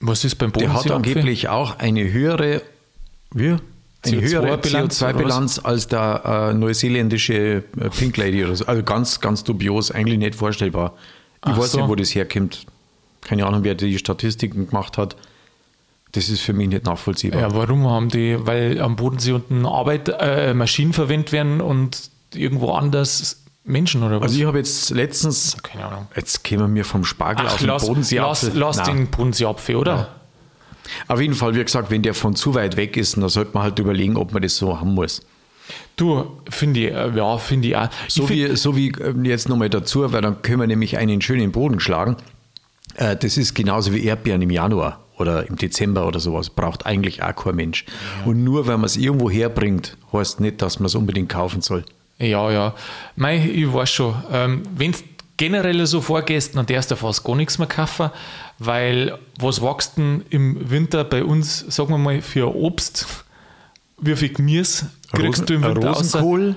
[0.00, 0.88] Was ist beim Der Bodensee?
[0.90, 2.62] hat angeblich auch eine höhere,
[3.32, 3.56] wie?
[4.02, 8.64] Eine höhere CO2-Bilanz oder CO2-Bilanz als der äh, neuseeländische äh, Pink Lady oder so.
[8.66, 10.94] Also ganz, ganz dubios, eigentlich nicht vorstellbar.
[11.44, 11.78] Ich Ach weiß so.
[11.80, 12.66] nicht, wo das herkommt.
[13.20, 15.16] Keine Ahnung, wer die Statistiken gemacht hat.
[16.12, 17.40] Das ist für mich nicht nachvollziehbar.
[17.40, 18.36] Ja, warum haben die?
[18.40, 24.28] Weil am Bodensee unten Arbeit, äh, Maschinen verwendet werden und irgendwo anders Menschen oder was?
[24.30, 26.06] Also ich habe jetzt letztens, Keine Ahnung.
[26.16, 28.50] jetzt kämen wir vom Spargel auf Ach, den lass, lass, Bodenseeapfel.
[28.54, 28.96] lass Nein.
[28.96, 30.08] den Bodenseeapfel, oder?
[31.06, 33.62] Auf jeden Fall, wie gesagt, wenn der von zu weit weg ist, dann sollte man
[33.62, 35.22] halt überlegen, ob man das so haben muss.
[35.94, 37.88] Du, finde ich, äh, ja, finde ich auch.
[38.08, 40.98] So ich find, wie, so wie ähm, jetzt nochmal dazu, weil dann können wir nämlich
[40.98, 42.16] einen schönen Boden schlagen.
[42.96, 46.50] Äh, Das ist genauso wie Erdbeeren im Januar oder im Dezember oder sowas.
[46.50, 47.84] Braucht eigentlich auch kein Mensch.
[48.24, 51.84] Und nur weil man es irgendwo herbringt, heißt nicht, dass man es unbedingt kaufen soll.
[52.18, 52.74] ja, ja.
[53.16, 54.14] Mei, ich weiß schon.
[54.32, 54.98] Ähm, Wenn du
[55.36, 58.10] generell so vorgehst, dann darfst du fast gar nichts mehr kaufen,
[58.58, 63.06] weil was wächst denn im Winter bei uns, sagen wir mal, für Obst?
[64.02, 66.54] Wie viel Gemüse kriegst du im Rosen- Winter außer-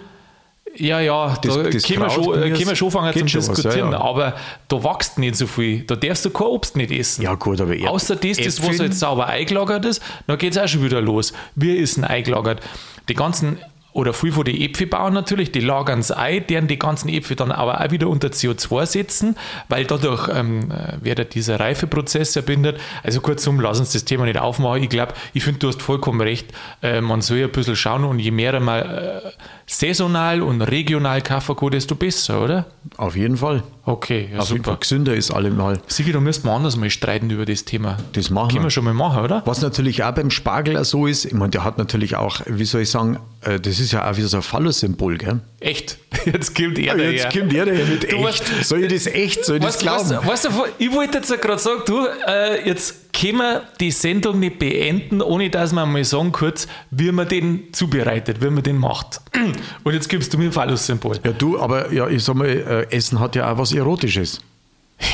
[0.76, 3.92] Ja, ja, da Das- das können, wir schon, können wir schon fangen zum Diskutieren, ja,
[3.92, 4.02] ja.
[4.02, 4.34] aber
[4.68, 5.84] da wächst nicht so viel.
[5.84, 7.22] Da darfst du kein Obst nicht essen.
[7.22, 10.58] Ja, gut, aber Erd- Außer das, das was jetzt sauber eingelagert ist, dann geht es
[10.62, 11.32] auch schon wieder los.
[11.56, 12.62] Wir essen eingelagert.
[13.08, 13.60] Die ganzen
[13.94, 17.52] oder viel von den Äpfelbauern natürlich, die lagern es ein, deren die ganzen Äpfel dann
[17.52, 19.36] aber auch wieder unter CO2 setzen,
[19.70, 22.80] weil dadurch ähm, äh, wird dieser Reifeprozess erbindet.
[23.04, 24.84] Also kurzum, lass uns das Thema nicht aufmachen.
[24.84, 26.52] Ich glaube, ich finde, du hast vollkommen recht.
[26.82, 29.30] Äh, man soll ein bisschen schauen und je mehr mal äh,
[29.68, 32.66] saisonal und regional Kaffee desto besser, oder?
[32.98, 33.64] Auf jeden Fall.
[33.86, 34.56] Okay, ja, Auf super.
[34.56, 35.82] Jeden Fall gesünder ist allemal.
[35.88, 37.98] Sigi, da müssten wir anders mal streiten über das Thema.
[38.14, 38.68] Das machen Können wir.
[38.68, 39.42] wir schon mal machen, oder?
[39.46, 42.82] Was natürlich auch beim Spargel so ist, ich meine, der hat natürlich auch, wie soll
[42.82, 45.42] ich sagen, äh, das ist ja auch wieder so ein Phallus-Symbol, gell?
[45.60, 45.98] Echt?
[46.26, 47.12] Jetzt kommt er daher.
[47.12, 48.24] Jetzt kommt er daher mit du echt.
[48.24, 50.28] Weißt, soll ich das echt, soll ich weißt, das glauben?
[50.28, 54.40] Weißt, weißt du, ich wollte jetzt gerade sagen, du, äh, jetzt können wir die Sendung
[54.40, 58.78] nicht beenden, ohne dass wir mal sagen kurz, wie man den zubereitet, wie man den
[58.78, 59.22] macht.
[59.84, 61.20] Und jetzt gibst du mir ein Phallus-Symbol.
[61.24, 64.40] Ja, du, aber ja, ich sag mal, äh, Essen hat ja auch was Erotisches.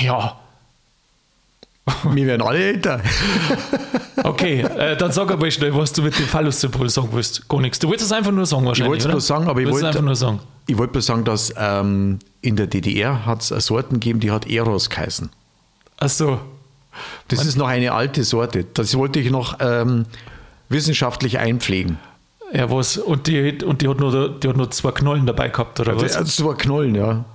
[0.01, 0.37] Ja.
[2.11, 3.01] Wir werden alle älter.
[4.23, 7.47] okay, äh, dann sag aber schnell, was du mit dem Phallus-Symbol sagen willst.
[7.49, 7.79] Gar nichts.
[7.79, 9.87] Du wolltest es einfach nur sagen wahrscheinlich, Ich wollte es nur sagen, aber ich wollte
[9.87, 10.39] einfach nur sagen.
[10.67, 14.47] Ich wollte nur sagen, dass ähm, in der DDR hat es Sorten gegeben, die hat
[14.47, 15.29] Eros geheißen.
[15.97, 16.39] Ach so.
[17.27, 18.65] Das ist noch eine alte Sorte.
[18.73, 20.05] Das wollte ich noch ähm,
[20.69, 21.97] wissenschaftlich einpflegen.
[22.53, 22.97] Ja, was?
[22.97, 26.15] Und die, und die, hat nur, die hat nur zwei Knollen dabei gehabt, oder was?
[26.15, 27.25] Also zwei Knollen, ja.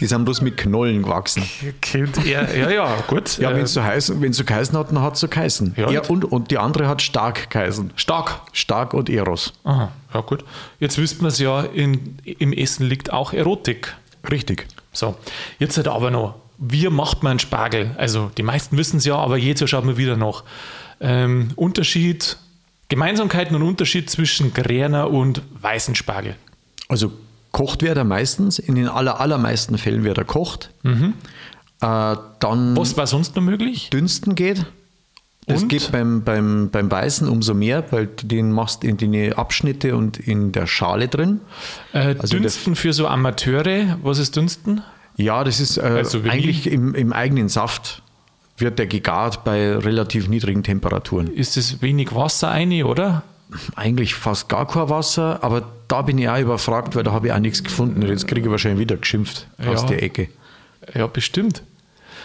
[0.00, 1.42] Die sind bloß mit Knollen gewachsen.
[1.80, 3.38] Kind, ja, ja, ja, gut.
[3.38, 5.74] Ja, wenn es so, heißen, so geheißen hat, dann hat es so geheißen.
[5.76, 7.92] Ja, und, und die andere hat stark geheißen.
[7.96, 8.40] Stark?
[8.52, 9.52] Stark und Eros.
[9.64, 10.44] Aha, ja gut.
[10.80, 13.94] Jetzt wüssten wir es ja, in, im Essen liegt auch Erotik.
[14.30, 14.66] Richtig.
[14.92, 15.16] So,
[15.58, 17.94] jetzt hat aber noch wie macht man einen Spargel?
[17.96, 20.42] Also die meisten wissen es ja, aber jetzt schaut man wieder noch.
[21.00, 22.36] Ähm, Unterschied,
[22.88, 26.34] Gemeinsamkeiten und Unterschied zwischen Gräner und weißen Spargel.
[26.88, 27.12] Also
[27.52, 30.70] kocht wird er meistens, in den aller, allermeisten Fällen wird er kocht.
[30.82, 31.14] Mhm.
[31.80, 33.90] Äh, dann Was war sonst noch möglich?
[33.90, 34.66] Dünsten geht.
[35.46, 35.68] Das und?
[35.68, 40.18] geht beim, beim, beim Weißen umso mehr, weil du den machst in die Abschnitte und
[40.18, 41.40] in der Schale drin.
[41.92, 44.82] Äh, also Dünsten für so Amateure, was ist Dünsten?
[45.16, 48.02] Ja, das ist äh, also eigentlich im, im eigenen Saft
[48.58, 51.28] wird der gegart bei relativ niedrigen Temperaturen.
[51.28, 53.22] Ist es wenig Wasser eine, oder?
[53.76, 57.32] Eigentlich fast gar kein Wasser, aber da bin ich auch überfragt, weil da habe ich
[57.32, 58.02] auch nichts gefunden.
[58.02, 59.70] Jetzt kriege ich wahrscheinlich wieder geschimpft ja.
[59.70, 60.28] aus der Ecke.
[60.94, 61.62] Ja, bestimmt.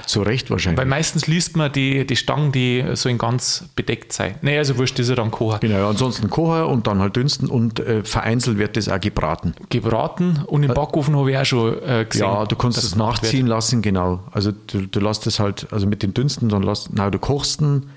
[0.05, 0.79] Zu Recht wahrscheinlich.
[0.79, 4.35] Weil meistens liest man die, die Stangen, die so in ganz bedeckt sein.
[4.41, 5.59] Nee, also wurscht, ist ja dann Kocher.
[5.59, 9.53] Genau, ja, ansonsten Kocher und dann halt dünsten und äh, vereinzelt wird das auch gebraten.
[9.69, 12.25] Gebraten und im äh, Backofen habe ich auch schon äh, gesehen.
[12.25, 13.49] Ja, du kannst es nachziehen wird.
[13.49, 14.19] lassen, genau.
[14.31, 17.61] Also du, du lässt es halt, also mit dem Dünsten, dann lässt, na, du kochst
[17.61, 17.89] ihn,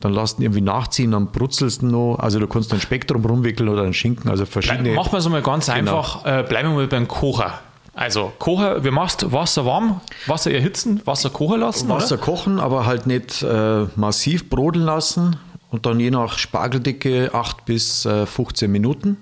[0.00, 2.16] dann lässt ihn irgendwie nachziehen, dann brutzelst du noch.
[2.18, 4.92] Also du kannst ein Spektrum rumwickeln oder einen Schinken, also verschiedene.
[4.92, 5.78] Machen wir es mal ganz genau.
[5.78, 7.60] einfach, äh, bleiben wir mal beim Kocher.
[7.94, 11.88] Also kochen, wir machst Wasser warm, Wasser erhitzen, Wasser kochen lassen.
[11.88, 12.24] Wasser oder?
[12.24, 15.36] kochen, aber halt nicht äh, massiv brodeln lassen
[15.70, 19.16] und dann je nach Spargeldicke 8 bis äh, 15 Minuten.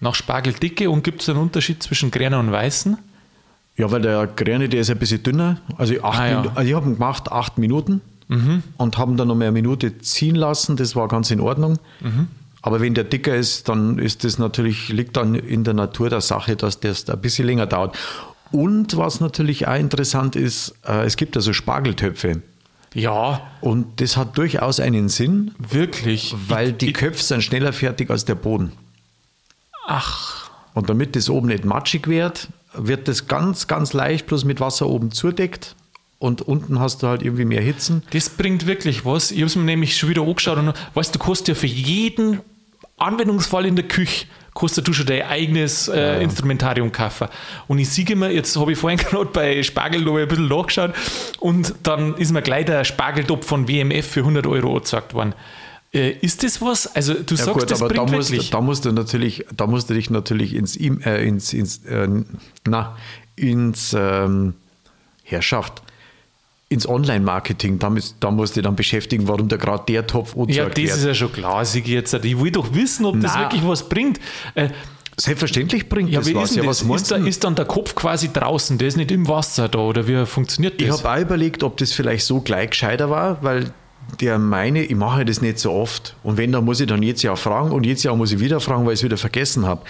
[0.00, 2.96] Nach Spargeldicke und gibt es einen Unterschied zwischen Grüner und Weißen?
[3.76, 5.58] Ja, weil der Grüne, der ist ein bisschen dünner.
[5.76, 6.44] Also, acht ah, ja.
[6.54, 8.62] also ich habe ihn gemacht 8 Minuten mhm.
[8.76, 10.76] und haben dann noch mehr eine Minute ziehen lassen.
[10.76, 11.78] Das war ganz in Ordnung.
[12.00, 12.28] Mhm.
[12.62, 16.22] Aber wenn der dicker ist, dann ist das natürlich, liegt dann in der Natur der
[16.22, 17.96] Sache, dass das ein bisschen länger dauert.
[18.52, 22.40] Und was natürlich auch interessant ist, äh, es gibt also Spargeltöpfe.
[22.94, 23.42] Ja.
[23.60, 25.54] Und das hat durchaus einen Sinn.
[25.58, 26.34] Wirklich.
[26.48, 28.72] Weil die Köpfe sind schneller fertig als der Boden.
[29.86, 30.50] Ach.
[30.72, 34.88] Und damit das oben nicht matschig wird, wird das ganz, ganz leicht bloß mit Wasser
[34.88, 35.76] oben zudeckt.
[36.18, 38.02] Und unten hast du halt irgendwie mehr Hitzen.
[38.10, 39.30] Das bringt wirklich was.
[39.30, 42.40] Ich habe es mir nämlich schon wieder angeschaut und weißt du, kostet ja für jeden
[42.96, 46.14] Anwendungsfall in der Küche kostet du schon dein eigenes äh, ja.
[46.20, 47.28] Instrumentarium kaufen.
[47.66, 50.94] Und ich sehe mir, jetzt habe ich vorhin gerade bei Spargel noch ein bisschen nachgeschaut
[51.40, 55.34] und dann ist mir gleich der Spargeltopf von WMF für 100 Euro angezeigt worden.
[55.92, 56.86] Äh, ist das was?
[56.94, 58.50] Also du ja sagst, gut, das aber bringt da musst, wirklich.
[58.50, 62.08] Da musst du natürlich, da musst du dich natürlich ins, äh, ins, ins, äh,
[62.66, 62.96] na,
[63.36, 64.54] ins ähm,
[65.24, 65.82] Herrschaft
[66.68, 70.68] ins Online-Marketing, da, da musst du dich dann beschäftigen, warum da gerade der Topf Ja,
[70.68, 72.12] das ist ja schon klar, Sigi, jetzt.
[72.14, 74.18] Ich will doch wissen, ob das wirklich was bringt.
[74.54, 74.70] Äh,
[75.16, 76.50] Selbstverständlich bringt ja, das was.
[76.50, 79.28] Ist, ja, was ist, da, ist dann der Kopf quasi draußen, der ist nicht im
[79.28, 80.88] Wasser da oder wie funktioniert das?
[80.88, 83.72] Ich habe auch überlegt, ob das vielleicht so gleich gescheiter war, weil
[84.20, 86.16] der meine, ich mache das nicht so oft.
[86.24, 88.60] Und wenn, dann muss ich dann jetzt ja fragen und jetzt ja muss ich wieder
[88.60, 89.82] fragen, weil ich es wieder vergessen habe.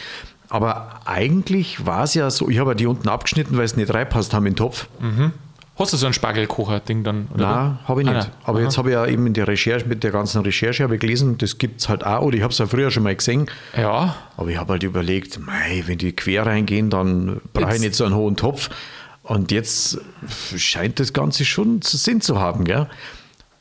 [0.51, 3.93] Aber eigentlich war es ja so, ich habe ja die unten abgeschnitten, weil es nicht
[3.93, 4.89] reinpasst haben im Topf.
[5.01, 5.33] Mhm.
[5.77, 7.27] Hast du so ein Spargelkocher-Ding dann?
[7.35, 8.17] Oder Nein, habe ich nicht.
[8.17, 8.31] Ah.
[8.45, 8.65] Aber Aha.
[8.65, 11.37] jetzt habe ich ja eben in der Recherche, mit der ganzen Recherche habe ich gelesen,
[11.39, 13.51] das gibt es halt auch, oder ich habe es ja früher schon mal gesehen.
[13.77, 14.15] Ja.
[14.37, 18.05] Aber ich habe halt überlegt, mei, wenn die quer reingehen, dann brauche ich nicht so
[18.05, 18.71] einen hohen Topf.
[19.25, 19.99] Und jetzt
[20.57, 22.87] scheint das Ganze schon Sinn zu haben, gell?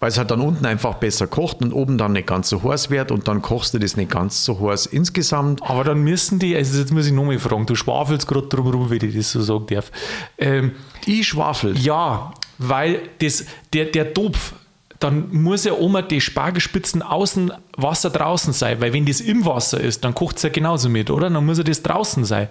[0.03, 2.89] Weil es halt dann unten einfach besser kocht und oben dann nicht ganz so heiß
[2.89, 5.63] wird und dann kochst du das nicht ganz so heiß insgesamt.
[5.63, 8.91] Aber dann müssen die, also jetzt muss ich nochmal fragen, du schwafelst gerade drum rum,
[8.91, 9.93] wie ich das so sagen darf.
[10.37, 10.73] Ähm,
[11.05, 11.77] Ich schwafel.
[11.79, 14.51] ja, weil das, der, der Topf,
[14.99, 19.79] dann muss ja immer die Spargelspitzen außen, Wasser draußen sein, weil wenn das im Wasser
[19.79, 21.29] ist, dann kocht es ja genauso mit, oder?
[21.29, 22.49] Dann muss ja das draußen sein.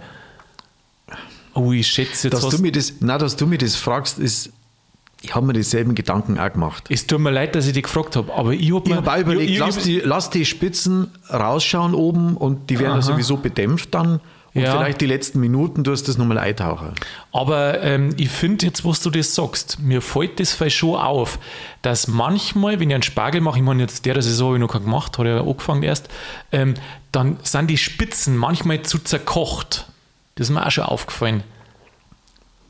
[1.53, 4.49] Oh, ich schätze jetzt Dass du, mir das, na, dass du mir das fragst, ist,
[5.23, 6.83] ich habe mir dieselben Gedanken auch gemacht.
[6.89, 9.17] Es tut mir leid, dass ich dich gefragt habe, aber ich habe mir habe auch
[9.17, 13.37] überlegt, ich- ich- lass, die, lass die Spitzen rausschauen oben und die werden ja sowieso
[13.37, 14.19] bedämpft dann.
[14.55, 14.71] Und Ja.
[14.77, 16.89] vielleicht die letzten Minuten du das nochmal eintauchen.
[17.31, 21.39] Aber ähm, ich finde jetzt, was du das sagst, mir fällt das vielleicht schon auf,
[21.81, 24.71] dass manchmal, wenn ich einen Spargel mache, ich meine jetzt der Saison habe ich noch
[24.71, 26.07] keinen gemacht, hat ja angefangen erst,
[26.51, 26.75] ähm,
[27.11, 29.87] dann sind die Spitzen manchmal zu zerkocht.
[30.35, 31.41] Das ist mir auch schon aufgefallen.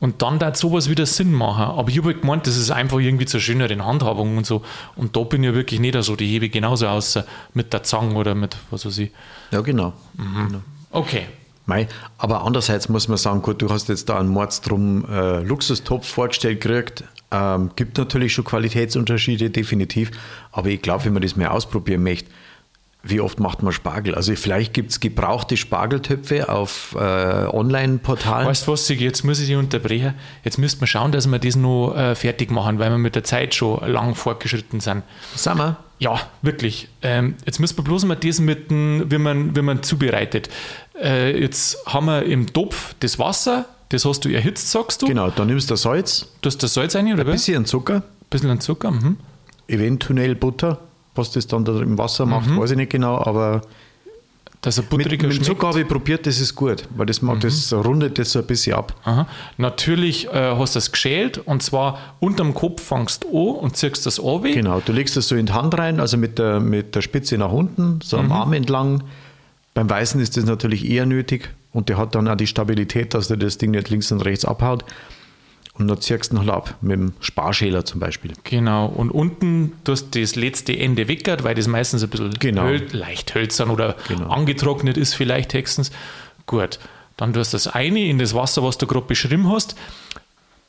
[0.04, 1.64] Und dann da sowas wieder Sinn machen.
[1.64, 4.60] Aber ich habe halt gemeint, das ist einfach irgendwie zur schöneren Handhabung und so.
[4.96, 7.22] Und da bin ich ja wirklich nicht so, die hebe ich genauso aus äh,
[7.54, 9.10] mit der Zange oder mit was weiß ich.
[9.50, 9.94] Ja, genau.
[10.90, 11.22] Okay.
[11.64, 11.88] Mei,
[12.18, 16.60] aber andererseits muss man sagen, gut, du hast jetzt da einen Mordstrom äh, Luxustopf vorgestellt
[16.60, 17.04] gekriegt.
[17.30, 20.10] Ähm, gibt natürlich schon Qualitätsunterschiede, definitiv.
[20.52, 22.28] Aber ich glaube, wenn man das mehr ausprobieren möchte,
[23.06, 24.14] wie oft macht man Spargel?
[24.14, 28.46] Also vielleicht gibt es gebrauchte Spargeltöpfe auf äh, Online-Portalen.
[28.48, 30.14] Weißt du was, Sigi, jetzt muss ich dich unterbrechen.
[30.42, 33.24] Jetzt müssten wir schauen, dass wir das noch äh, fertig machen, weil wir mit der
[33.24, 35.02] Zeit schon lang fortgeschritten sind.
[35.34, 35.76] Sag mal.
[35.98, 36.88] Ja, wirklich.
[37.02, 40.48] Ähm, jetzt müssen wir bloß mal das mit dem, wie man, wie man zubereitet.
[41.00, 45.06] Äh, jetzt haben wir im Topf das Wasser, das hast du erhitzt, sagst du.
[45.06, 47.32] Genau, da nimmst du Salz, Du hast das Salz rein, oder was?
[47.34, 48.90] bisschen Zucker, Ein bisschen Zucker.
[48.90, 49.18] Mhm.
[49.68, 50.80] eventuell Butter.
[51.14, 52.58] Was das dann da im Wasser macht, Mhm.
[52.60, 53.62] weiß ich nicht genau, aber
[54.62, 55.44] Dass er mit, butteriger mit.
[55.44, 58.46] Zucker habe ich probiert, das ist gut, weil das, macht, das rundet das so ein
[58.46, 58.94] bisschen ab.
[59.04, 59.26] Aha.
[59.58, 64.06] Natürlich äh, hast du es geschält und zwar unterm Kopf fangst du an und ziehst
[64.06, 64.42] das an.
[64.42, 67.36] Genau, du legst das so in die Hand rein, also mit der, mit der Spitze
[67.38, 69.04] nach unten, so am Arm entlang.
[69.74, 73.28] Beim Weißen ist das natürlich eher nötig und der hat dann auch die Stabilität, dass
[73.28, 74.84] der das Ding nicht links und rechts abhaut.
[75.76, 78.32] Und dann ziehst du noch ab, mit dem Sparschäler zum Beispiel.
[78.44, 82.62] Genau, und unten tust du das letzte Ende weckert, weil das meistens ein bisschen Genau.
[82.62, 84.28] höl leicht hölzern oder Genau.
[84.28, 85.90] angetrocknet ist, vielleicht höchstens.
[86.46, 86.78] Gut,
[87.16, 89.74] dann tust du das eine in das Wasser, was du gerade beschrieben hast.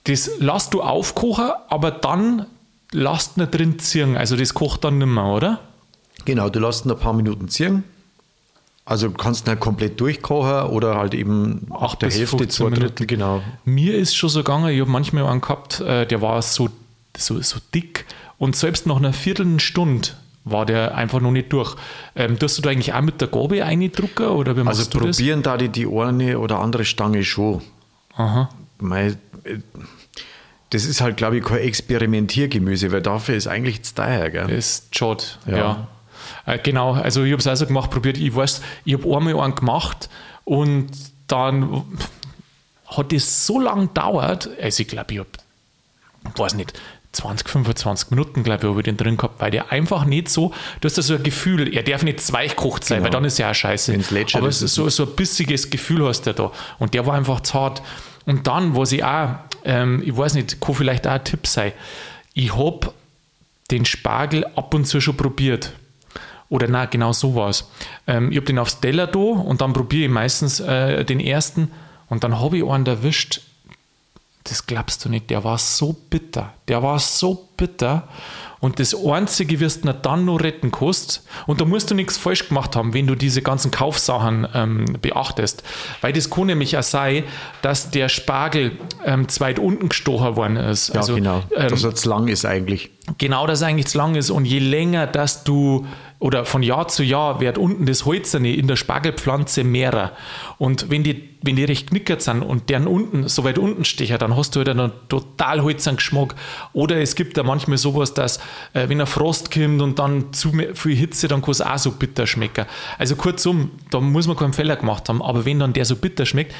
[0.06, 2.48] Das lässt du aufkochen, aber dann
[2.92, 4.18] lasst nicht drin ziehen.
[4.18, 5.60] Also das kocht dann nicht mehr, oder?
[6.26, 7.84] Genau, du lässt ihn ein paar Minuten ziehen.
[8.88, 12.82] Also du kannst nicht komplett durchkochen oder halt eben Acht der Hälfte, 15 zwei Minuten.
[12.88, 13.42] Drittel, genau.
[13.66, 16.70] Mir ist schon so gegangen, ich habe manchmal einen gehabt, äh, der war so,
[17.18, 18.06] so, so dick
[18.38, 20.10] und selbst nach einer Viertelstunde
[20.44, 21.76] war der einfach noch nicht durch.
[22.16, 25.00] Ähm, tust du da eigentlich auch mit der Gabel eindrucken oder wie machst Also du
[25.08, 25.18] das?
[25.18, 27.64] probieren da die, die eine oder andere Stange schon.
[28.16, 28.50] Aha.
[28.80, 29.08] Mei,
[29.46, 29.58] äh,
[30.70, 34.30] Das ist halt, glaube ich, kein Experimentiergemüse, weil dafür ist eigentlich zu teuer.
[34.30, 34.50] Gell?
[34.52, 35.58] ist schade, ja.
[35.58, 35.88] Ja.
[36.46, 38.18] Äh, genau, also ich habe es auch so gemacht, probiert.
[38.18, 40.10] Ich weiß, ich habe einmal einen gemacht
[40.44, 40.90] und
[41.28, 41.84] dann
[42.88, 45.30] hat es so lange gedauert, also ich glaube, ich habe,
[46.38, 46.74] weiß nicht,
[47.14, 50.54] 20, 25 Minuten, glaube ich, habe ich den drin gehabt, weil der einfach nicht so,
[50.82, 53.06] du hast da so ein Gefühl, er darf nicht zweigekocht sein, Genau.
[53.06, 53.94] weil dann ist ja auch scheiße.
[54.38, 56.52] Aber ist so, so ein bissiges Gefühl hast du da.
[56.78, 57.82] Und der war einfach zart.
[58.26, 59.30] Und dann, was ich auch,
[59.64, 61.72] ähm, ich weiß nicht, kann vielleicht auch ein Tipp sein,
[62.34, 62.92] ich habe
[63.72, 65.72] den Spargel ab und zu schon probiert.
[66.50, 67.70] Oder na, genau so war es.
[68.08, 71.72] Ähm, ich habe den aufs Teller da und dann probiere ich meistens äh, den ersten
[72.10, 73.42] und dann habe ich einen erwischt.
[74.44, 76.54] Das glaubst du nicht, der war so bitter.
[76.68, 78.08] Der war so bitter.
[78.60, 82.48] Und das Einzige, wirst du dann noch retten kannst, und da musst du nichts falsch
[82.48, 85.64] gemacht haben, wenn du diese ganzen Kaufsachen ähm, beachtest.
[86.02, 87.26] Weil das kann nämlich auch sein,
[87.62, 88.72] dass der Spargel
[89.06, 90.94] ähm, zu weit unten gestochen worden ist.
[90.94, 91.44] Ja, genau.
[91.56, 92.90] ähm, dass er zu lang ist eigentlich.
[93.18, 95.86] genau das eigentlich zu lang ist und je länger, dass du
[96.20, 100.14] oder von Jahr zu Jahr wird unten das Holzerne in der Spargelpflanze mehrer.
[100.58, 104.18] Und wenn die, wenn die recht knickert sind und deren unten, so weit unten stechen,
[104.18, 106.36] dann hast du halt einen total holzernen Geschmack.
[106.74, 108.38] Oder es gibt ja manchmal sowas, dass
[108.74, 111.92] äh, wenn ein Frost kommt und dann zu viel Hitze, dann kann es auch so
[111.92, 112.66] bitter schmecken.
[112.98, 115.22] Also kurzum, da muss man keinen Fehler gemacht haben.
[115.22, 116.56] Aber wenn dann der so bitter schmeckt,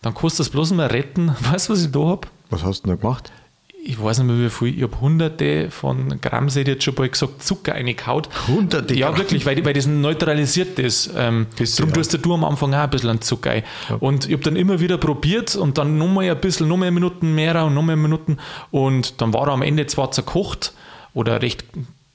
[0.00, 1.28] dann kannst du das bloß mal retten.
[1.52, 2.28] Weißt du, was ich da habe?
[2.50, 3.32] Was hast du denn da gemacht?
[3.86, 6.94] Ich weiß nicht mehr wie viel, ich habe hunderte von Gramm, seht ihr jetzt schon
[6.94, 8.26] bald gesagt, Zucker reingehauen.
[8.48, 9.18] Hunderte Ja, Gramm?
[9.18, 11.10] wirklich, weil, weil das neutralisiert ist.
[11.14, 11.94] Ähm, Bisschen, darum ja.
[11.96, 13.62] tust du am Anfang auch ein bisschen an Zucker ein.
[14.00, 17.62] Und ich habe dann immer wieder probiert und dann nochmal ein bisschen, nochmal Minuten mehr
[17.62, 18.38] und nochmal Minuten
[18.70, 20.72] und dann war er am Ende zwar zerkocht
[21.12, 21.64] oder recht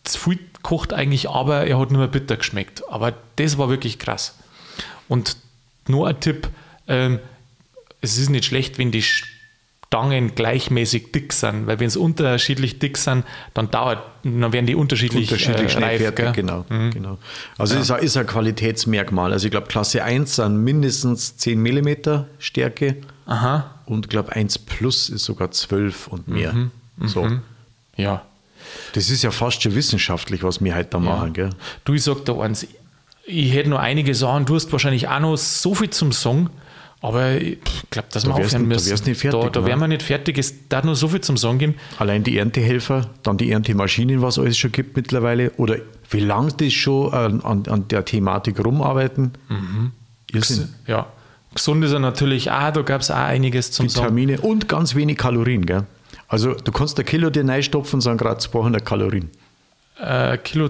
[0.03, 2.81] zu viel gekocht eigentlich, aber er hat nur mehr bitter geschmeckt.
[2.89, 4.35] Aber das war wirklich krass.
[5.07, 5.37] Und
[5.87, 6.49] nur ein Tipp,
[6.87, 7.19] ähm,
[8.01, 9.03] es ist nicht schlecht, wenn die
[9.91, 13.25] Stangen gleichmäßig dick sind, weil wenn sie unterschiedlich dick sind,
[13.55, 16.63] dann dauert, dann werden die unterschiedlich, Unterschiedlich äh, reif, fertig, genau.
[16.69, 17.17] genau.
[17.57, 19.33] Also es ist, ein- ist ein Qualitätsmerkmal.
[19.33, 21.89] Also ich glaube, Klasse 1 sind mindestens 10 mm
[22.37, 26.53] Stärke Aha, und ich glaube 1 Plus ist sogar 12 und mehr.
[26.53, 26.71] Mhm.
[27.05, 27.27] So.
[27.97, 28.21] ja.
[28.93, 31.33] Das ist ja fast schon wissenschaftlich, was wir heute da machen.
[31.33, 31.49] Gell?
[31.85, 32.67] Du, ich sag da eins,
[33.25, 36.51] ich hätte noch einige Sachen, du hast wahrscheinlich auch noch so viel zum Song,
[37.01, 37.59] aber ich
[37.91, 39.05] glaube, dass wir wärst aufhören da müssen.
[39.09, 39.65] nicht fertig, Da, da ne?
[39.67, 41.75] wären wir nicht fertig, es darf noch so viel zum Song geben.
[41.97, 45.77] Allein die Erntehelfer, dann die Erntemaschinen, was alles schon gibt mittlerweile, oder
[46.09, 49.31] wie lange das schon an, an, an der Thematik rumarbeiten.
[49.47, 49.91] Mhm.
[50.31, 50.69] Irrsinn.
[50.87, 51.07] Ja.
[51.55, 53.85] Gesund ist er natürlich auch, da gab es auch einiges zum.
[53.87, 55.65] Vitamine und ganz wenig Kalorien.
[55.65, 55.85] Gell?
[56.27, 59.29] Also du kannst ein Kilo dir reinstopfen, sind gerade 200 Kalorien.
[59.99, 60.69] Äh, Kilo,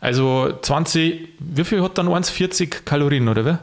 [0.00, 2.28] also 20, wie viel hat dann eins?
[2.28, 3.56] 40 Kalorien, oder wie?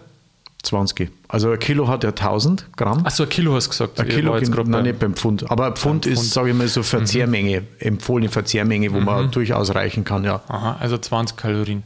[0.63, 1.11] 20.
[1.27, 3.05] Also ein Kilo hat ja 1000 Gramm.
[3.05, 3.99] Achso, ein Kilo hast du gesagt.
[3.99, 5.49] Ein Kilo, jetzt nein, bei- nicht beim Pfund.
[5.51, 6.17] Aber ein Pfund Pfund.
[6.17, 10.23] ist, sage ich mal, so Verzehrmenge, empfohlene Verzehrmenge, wo man durchaus reichen kann.
[10.23, 10.41] Ja.
[10.47, 11.83] Aha, also 20 Kalorien.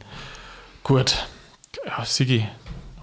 [0.84, 1.26] Gut.
[1.86, 2.46] Ja, Sigi,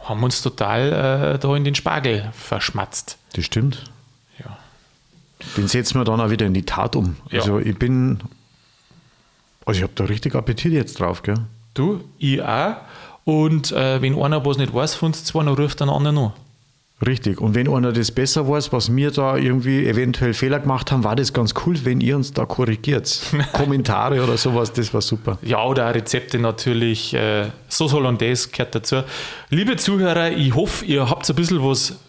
[0.03, 3.17] haben uns total äh, da in den Spargel verschmatzt.
[3.33, 3.83] Das stimmt.
[4.39, 4.57] Ja.
[5.57, 7.17] Den setzen wir dann auch wieder in die Tat um.
[7.31, 7.41] Ja.
[7.41, 8.19] Also ich bin,
[9.65, 11.21] also ich habe da richtig Appetit jetzt drauf.
[11.21, 11.35] Gell?
[11.73, 12.75] Du, ich auch.
[13.25, 16.33] Und äh, wenn einer was nicht weiß von uns zwei, dann ruft den anderen an.
[17.05, 17.41] Richtig.
[17.41, 21.15] Und wenn einer das besser weiß, was wir da irgendwie eventuell Fehler gemacht haben, war
[21.17, 23.19] das ganz cool, wenn ihr uns da korrigiert.
[23.51, 25.37] Kommentare oder sowas, das war super.
[25.41, 27.13] Ja, oder Rezepte natürlich.
[27.13, 29.03] Äh, so Hollandaise gehört dazu.
[29.49, 31.99] Liebe Zuhörer, ich hoffe, ihr habt ein bisschen was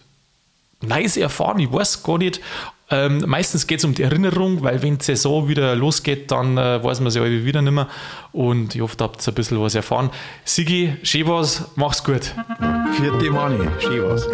[0.81, 1.59] Neues erfahren.
[1.59, 2.41] Ich weiß gar nicht.
[2.89, 6.81] Ähm, meistens geht es um die Erinnerung, weil wenn die Saison wieder losgeht, dann äh,
[6.81, 7.87] weiß man es ja wieder nicht mehr.
[8.31, 10.09] Und ich hoffe, da habt ihr ein bisschen was erfahren.
[10.45, 12.33] Sigi, schön was, mach's gut.
[12.93, 14.27] Vierte Mani, schön was.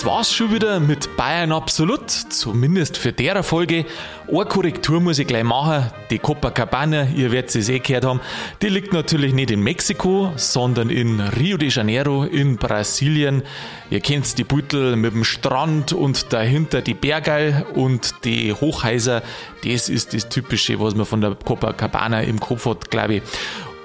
[0.00, 3.84] Das war's schon wieder mit Bayern Absolut, zumindest für der Folge.
[4.28, 5.92] Eine Korrektur muss ich gleich machen.
[6.08, 8.20] Die Copacabana, ihr werdet es eh gehört haben,
[8.62, 13.42] die liegt natürlich nicht in Mexiko, sondern in Rio de Janeiro in Brasilien.
[13.90, 19.22] Ihr kennt die Beutel mit dem Strand und dahinter die Bergel und die Hochhäuser.
[19.64, 23.22] Das ist das Typische, was man von der Copacabana im Kopf hat, glaube ich.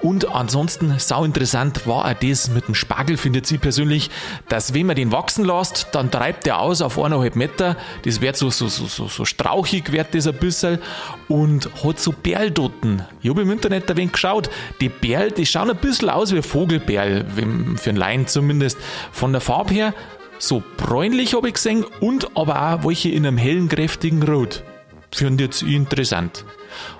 [0.06, 4.08] Und ansonsten, sau interessant war auch das mit dem Spargel, findet sie persönlich,
[4.48, 7.76] dass wenn man den wachsen lässt, dann treibt der aus auf eineinhalb Meter.
[8.04, 10.78] Das wird so, so, so, so, so strauchig, wird das ein bisschen
[11.26, 13.02] und hat so Perldotten.
[13.20, 14.48] Ich habe im Internet ein wenig geschaut.
[14.80, 17.26] Die Perl, die schauen ein bisschen aus wie Vogelperl,
[17.74, 18.78] für einen Laien zumindest.
[19.10, 19.92] Von der Farbe her
[20.38, 24.62] so bräunlich habe ich gesehen und aber auch welche in einem hellen, kräftigen Rot.
[25.10, 26.44] Finde jetzt interessant.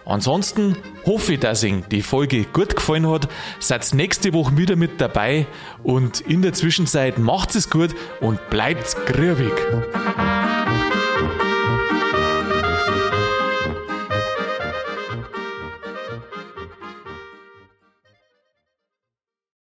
[0.07, 3.29] Ansonsten hoffe ich, dass Ihnen die Folge gut gefallen hat.
[3.59, 5.47] Seid nächste Woche wieder mit dabei
[5.83, 7.91] und in der Zwischenzeit macht es gut
[8.21, 9.53] und bleibt grübig.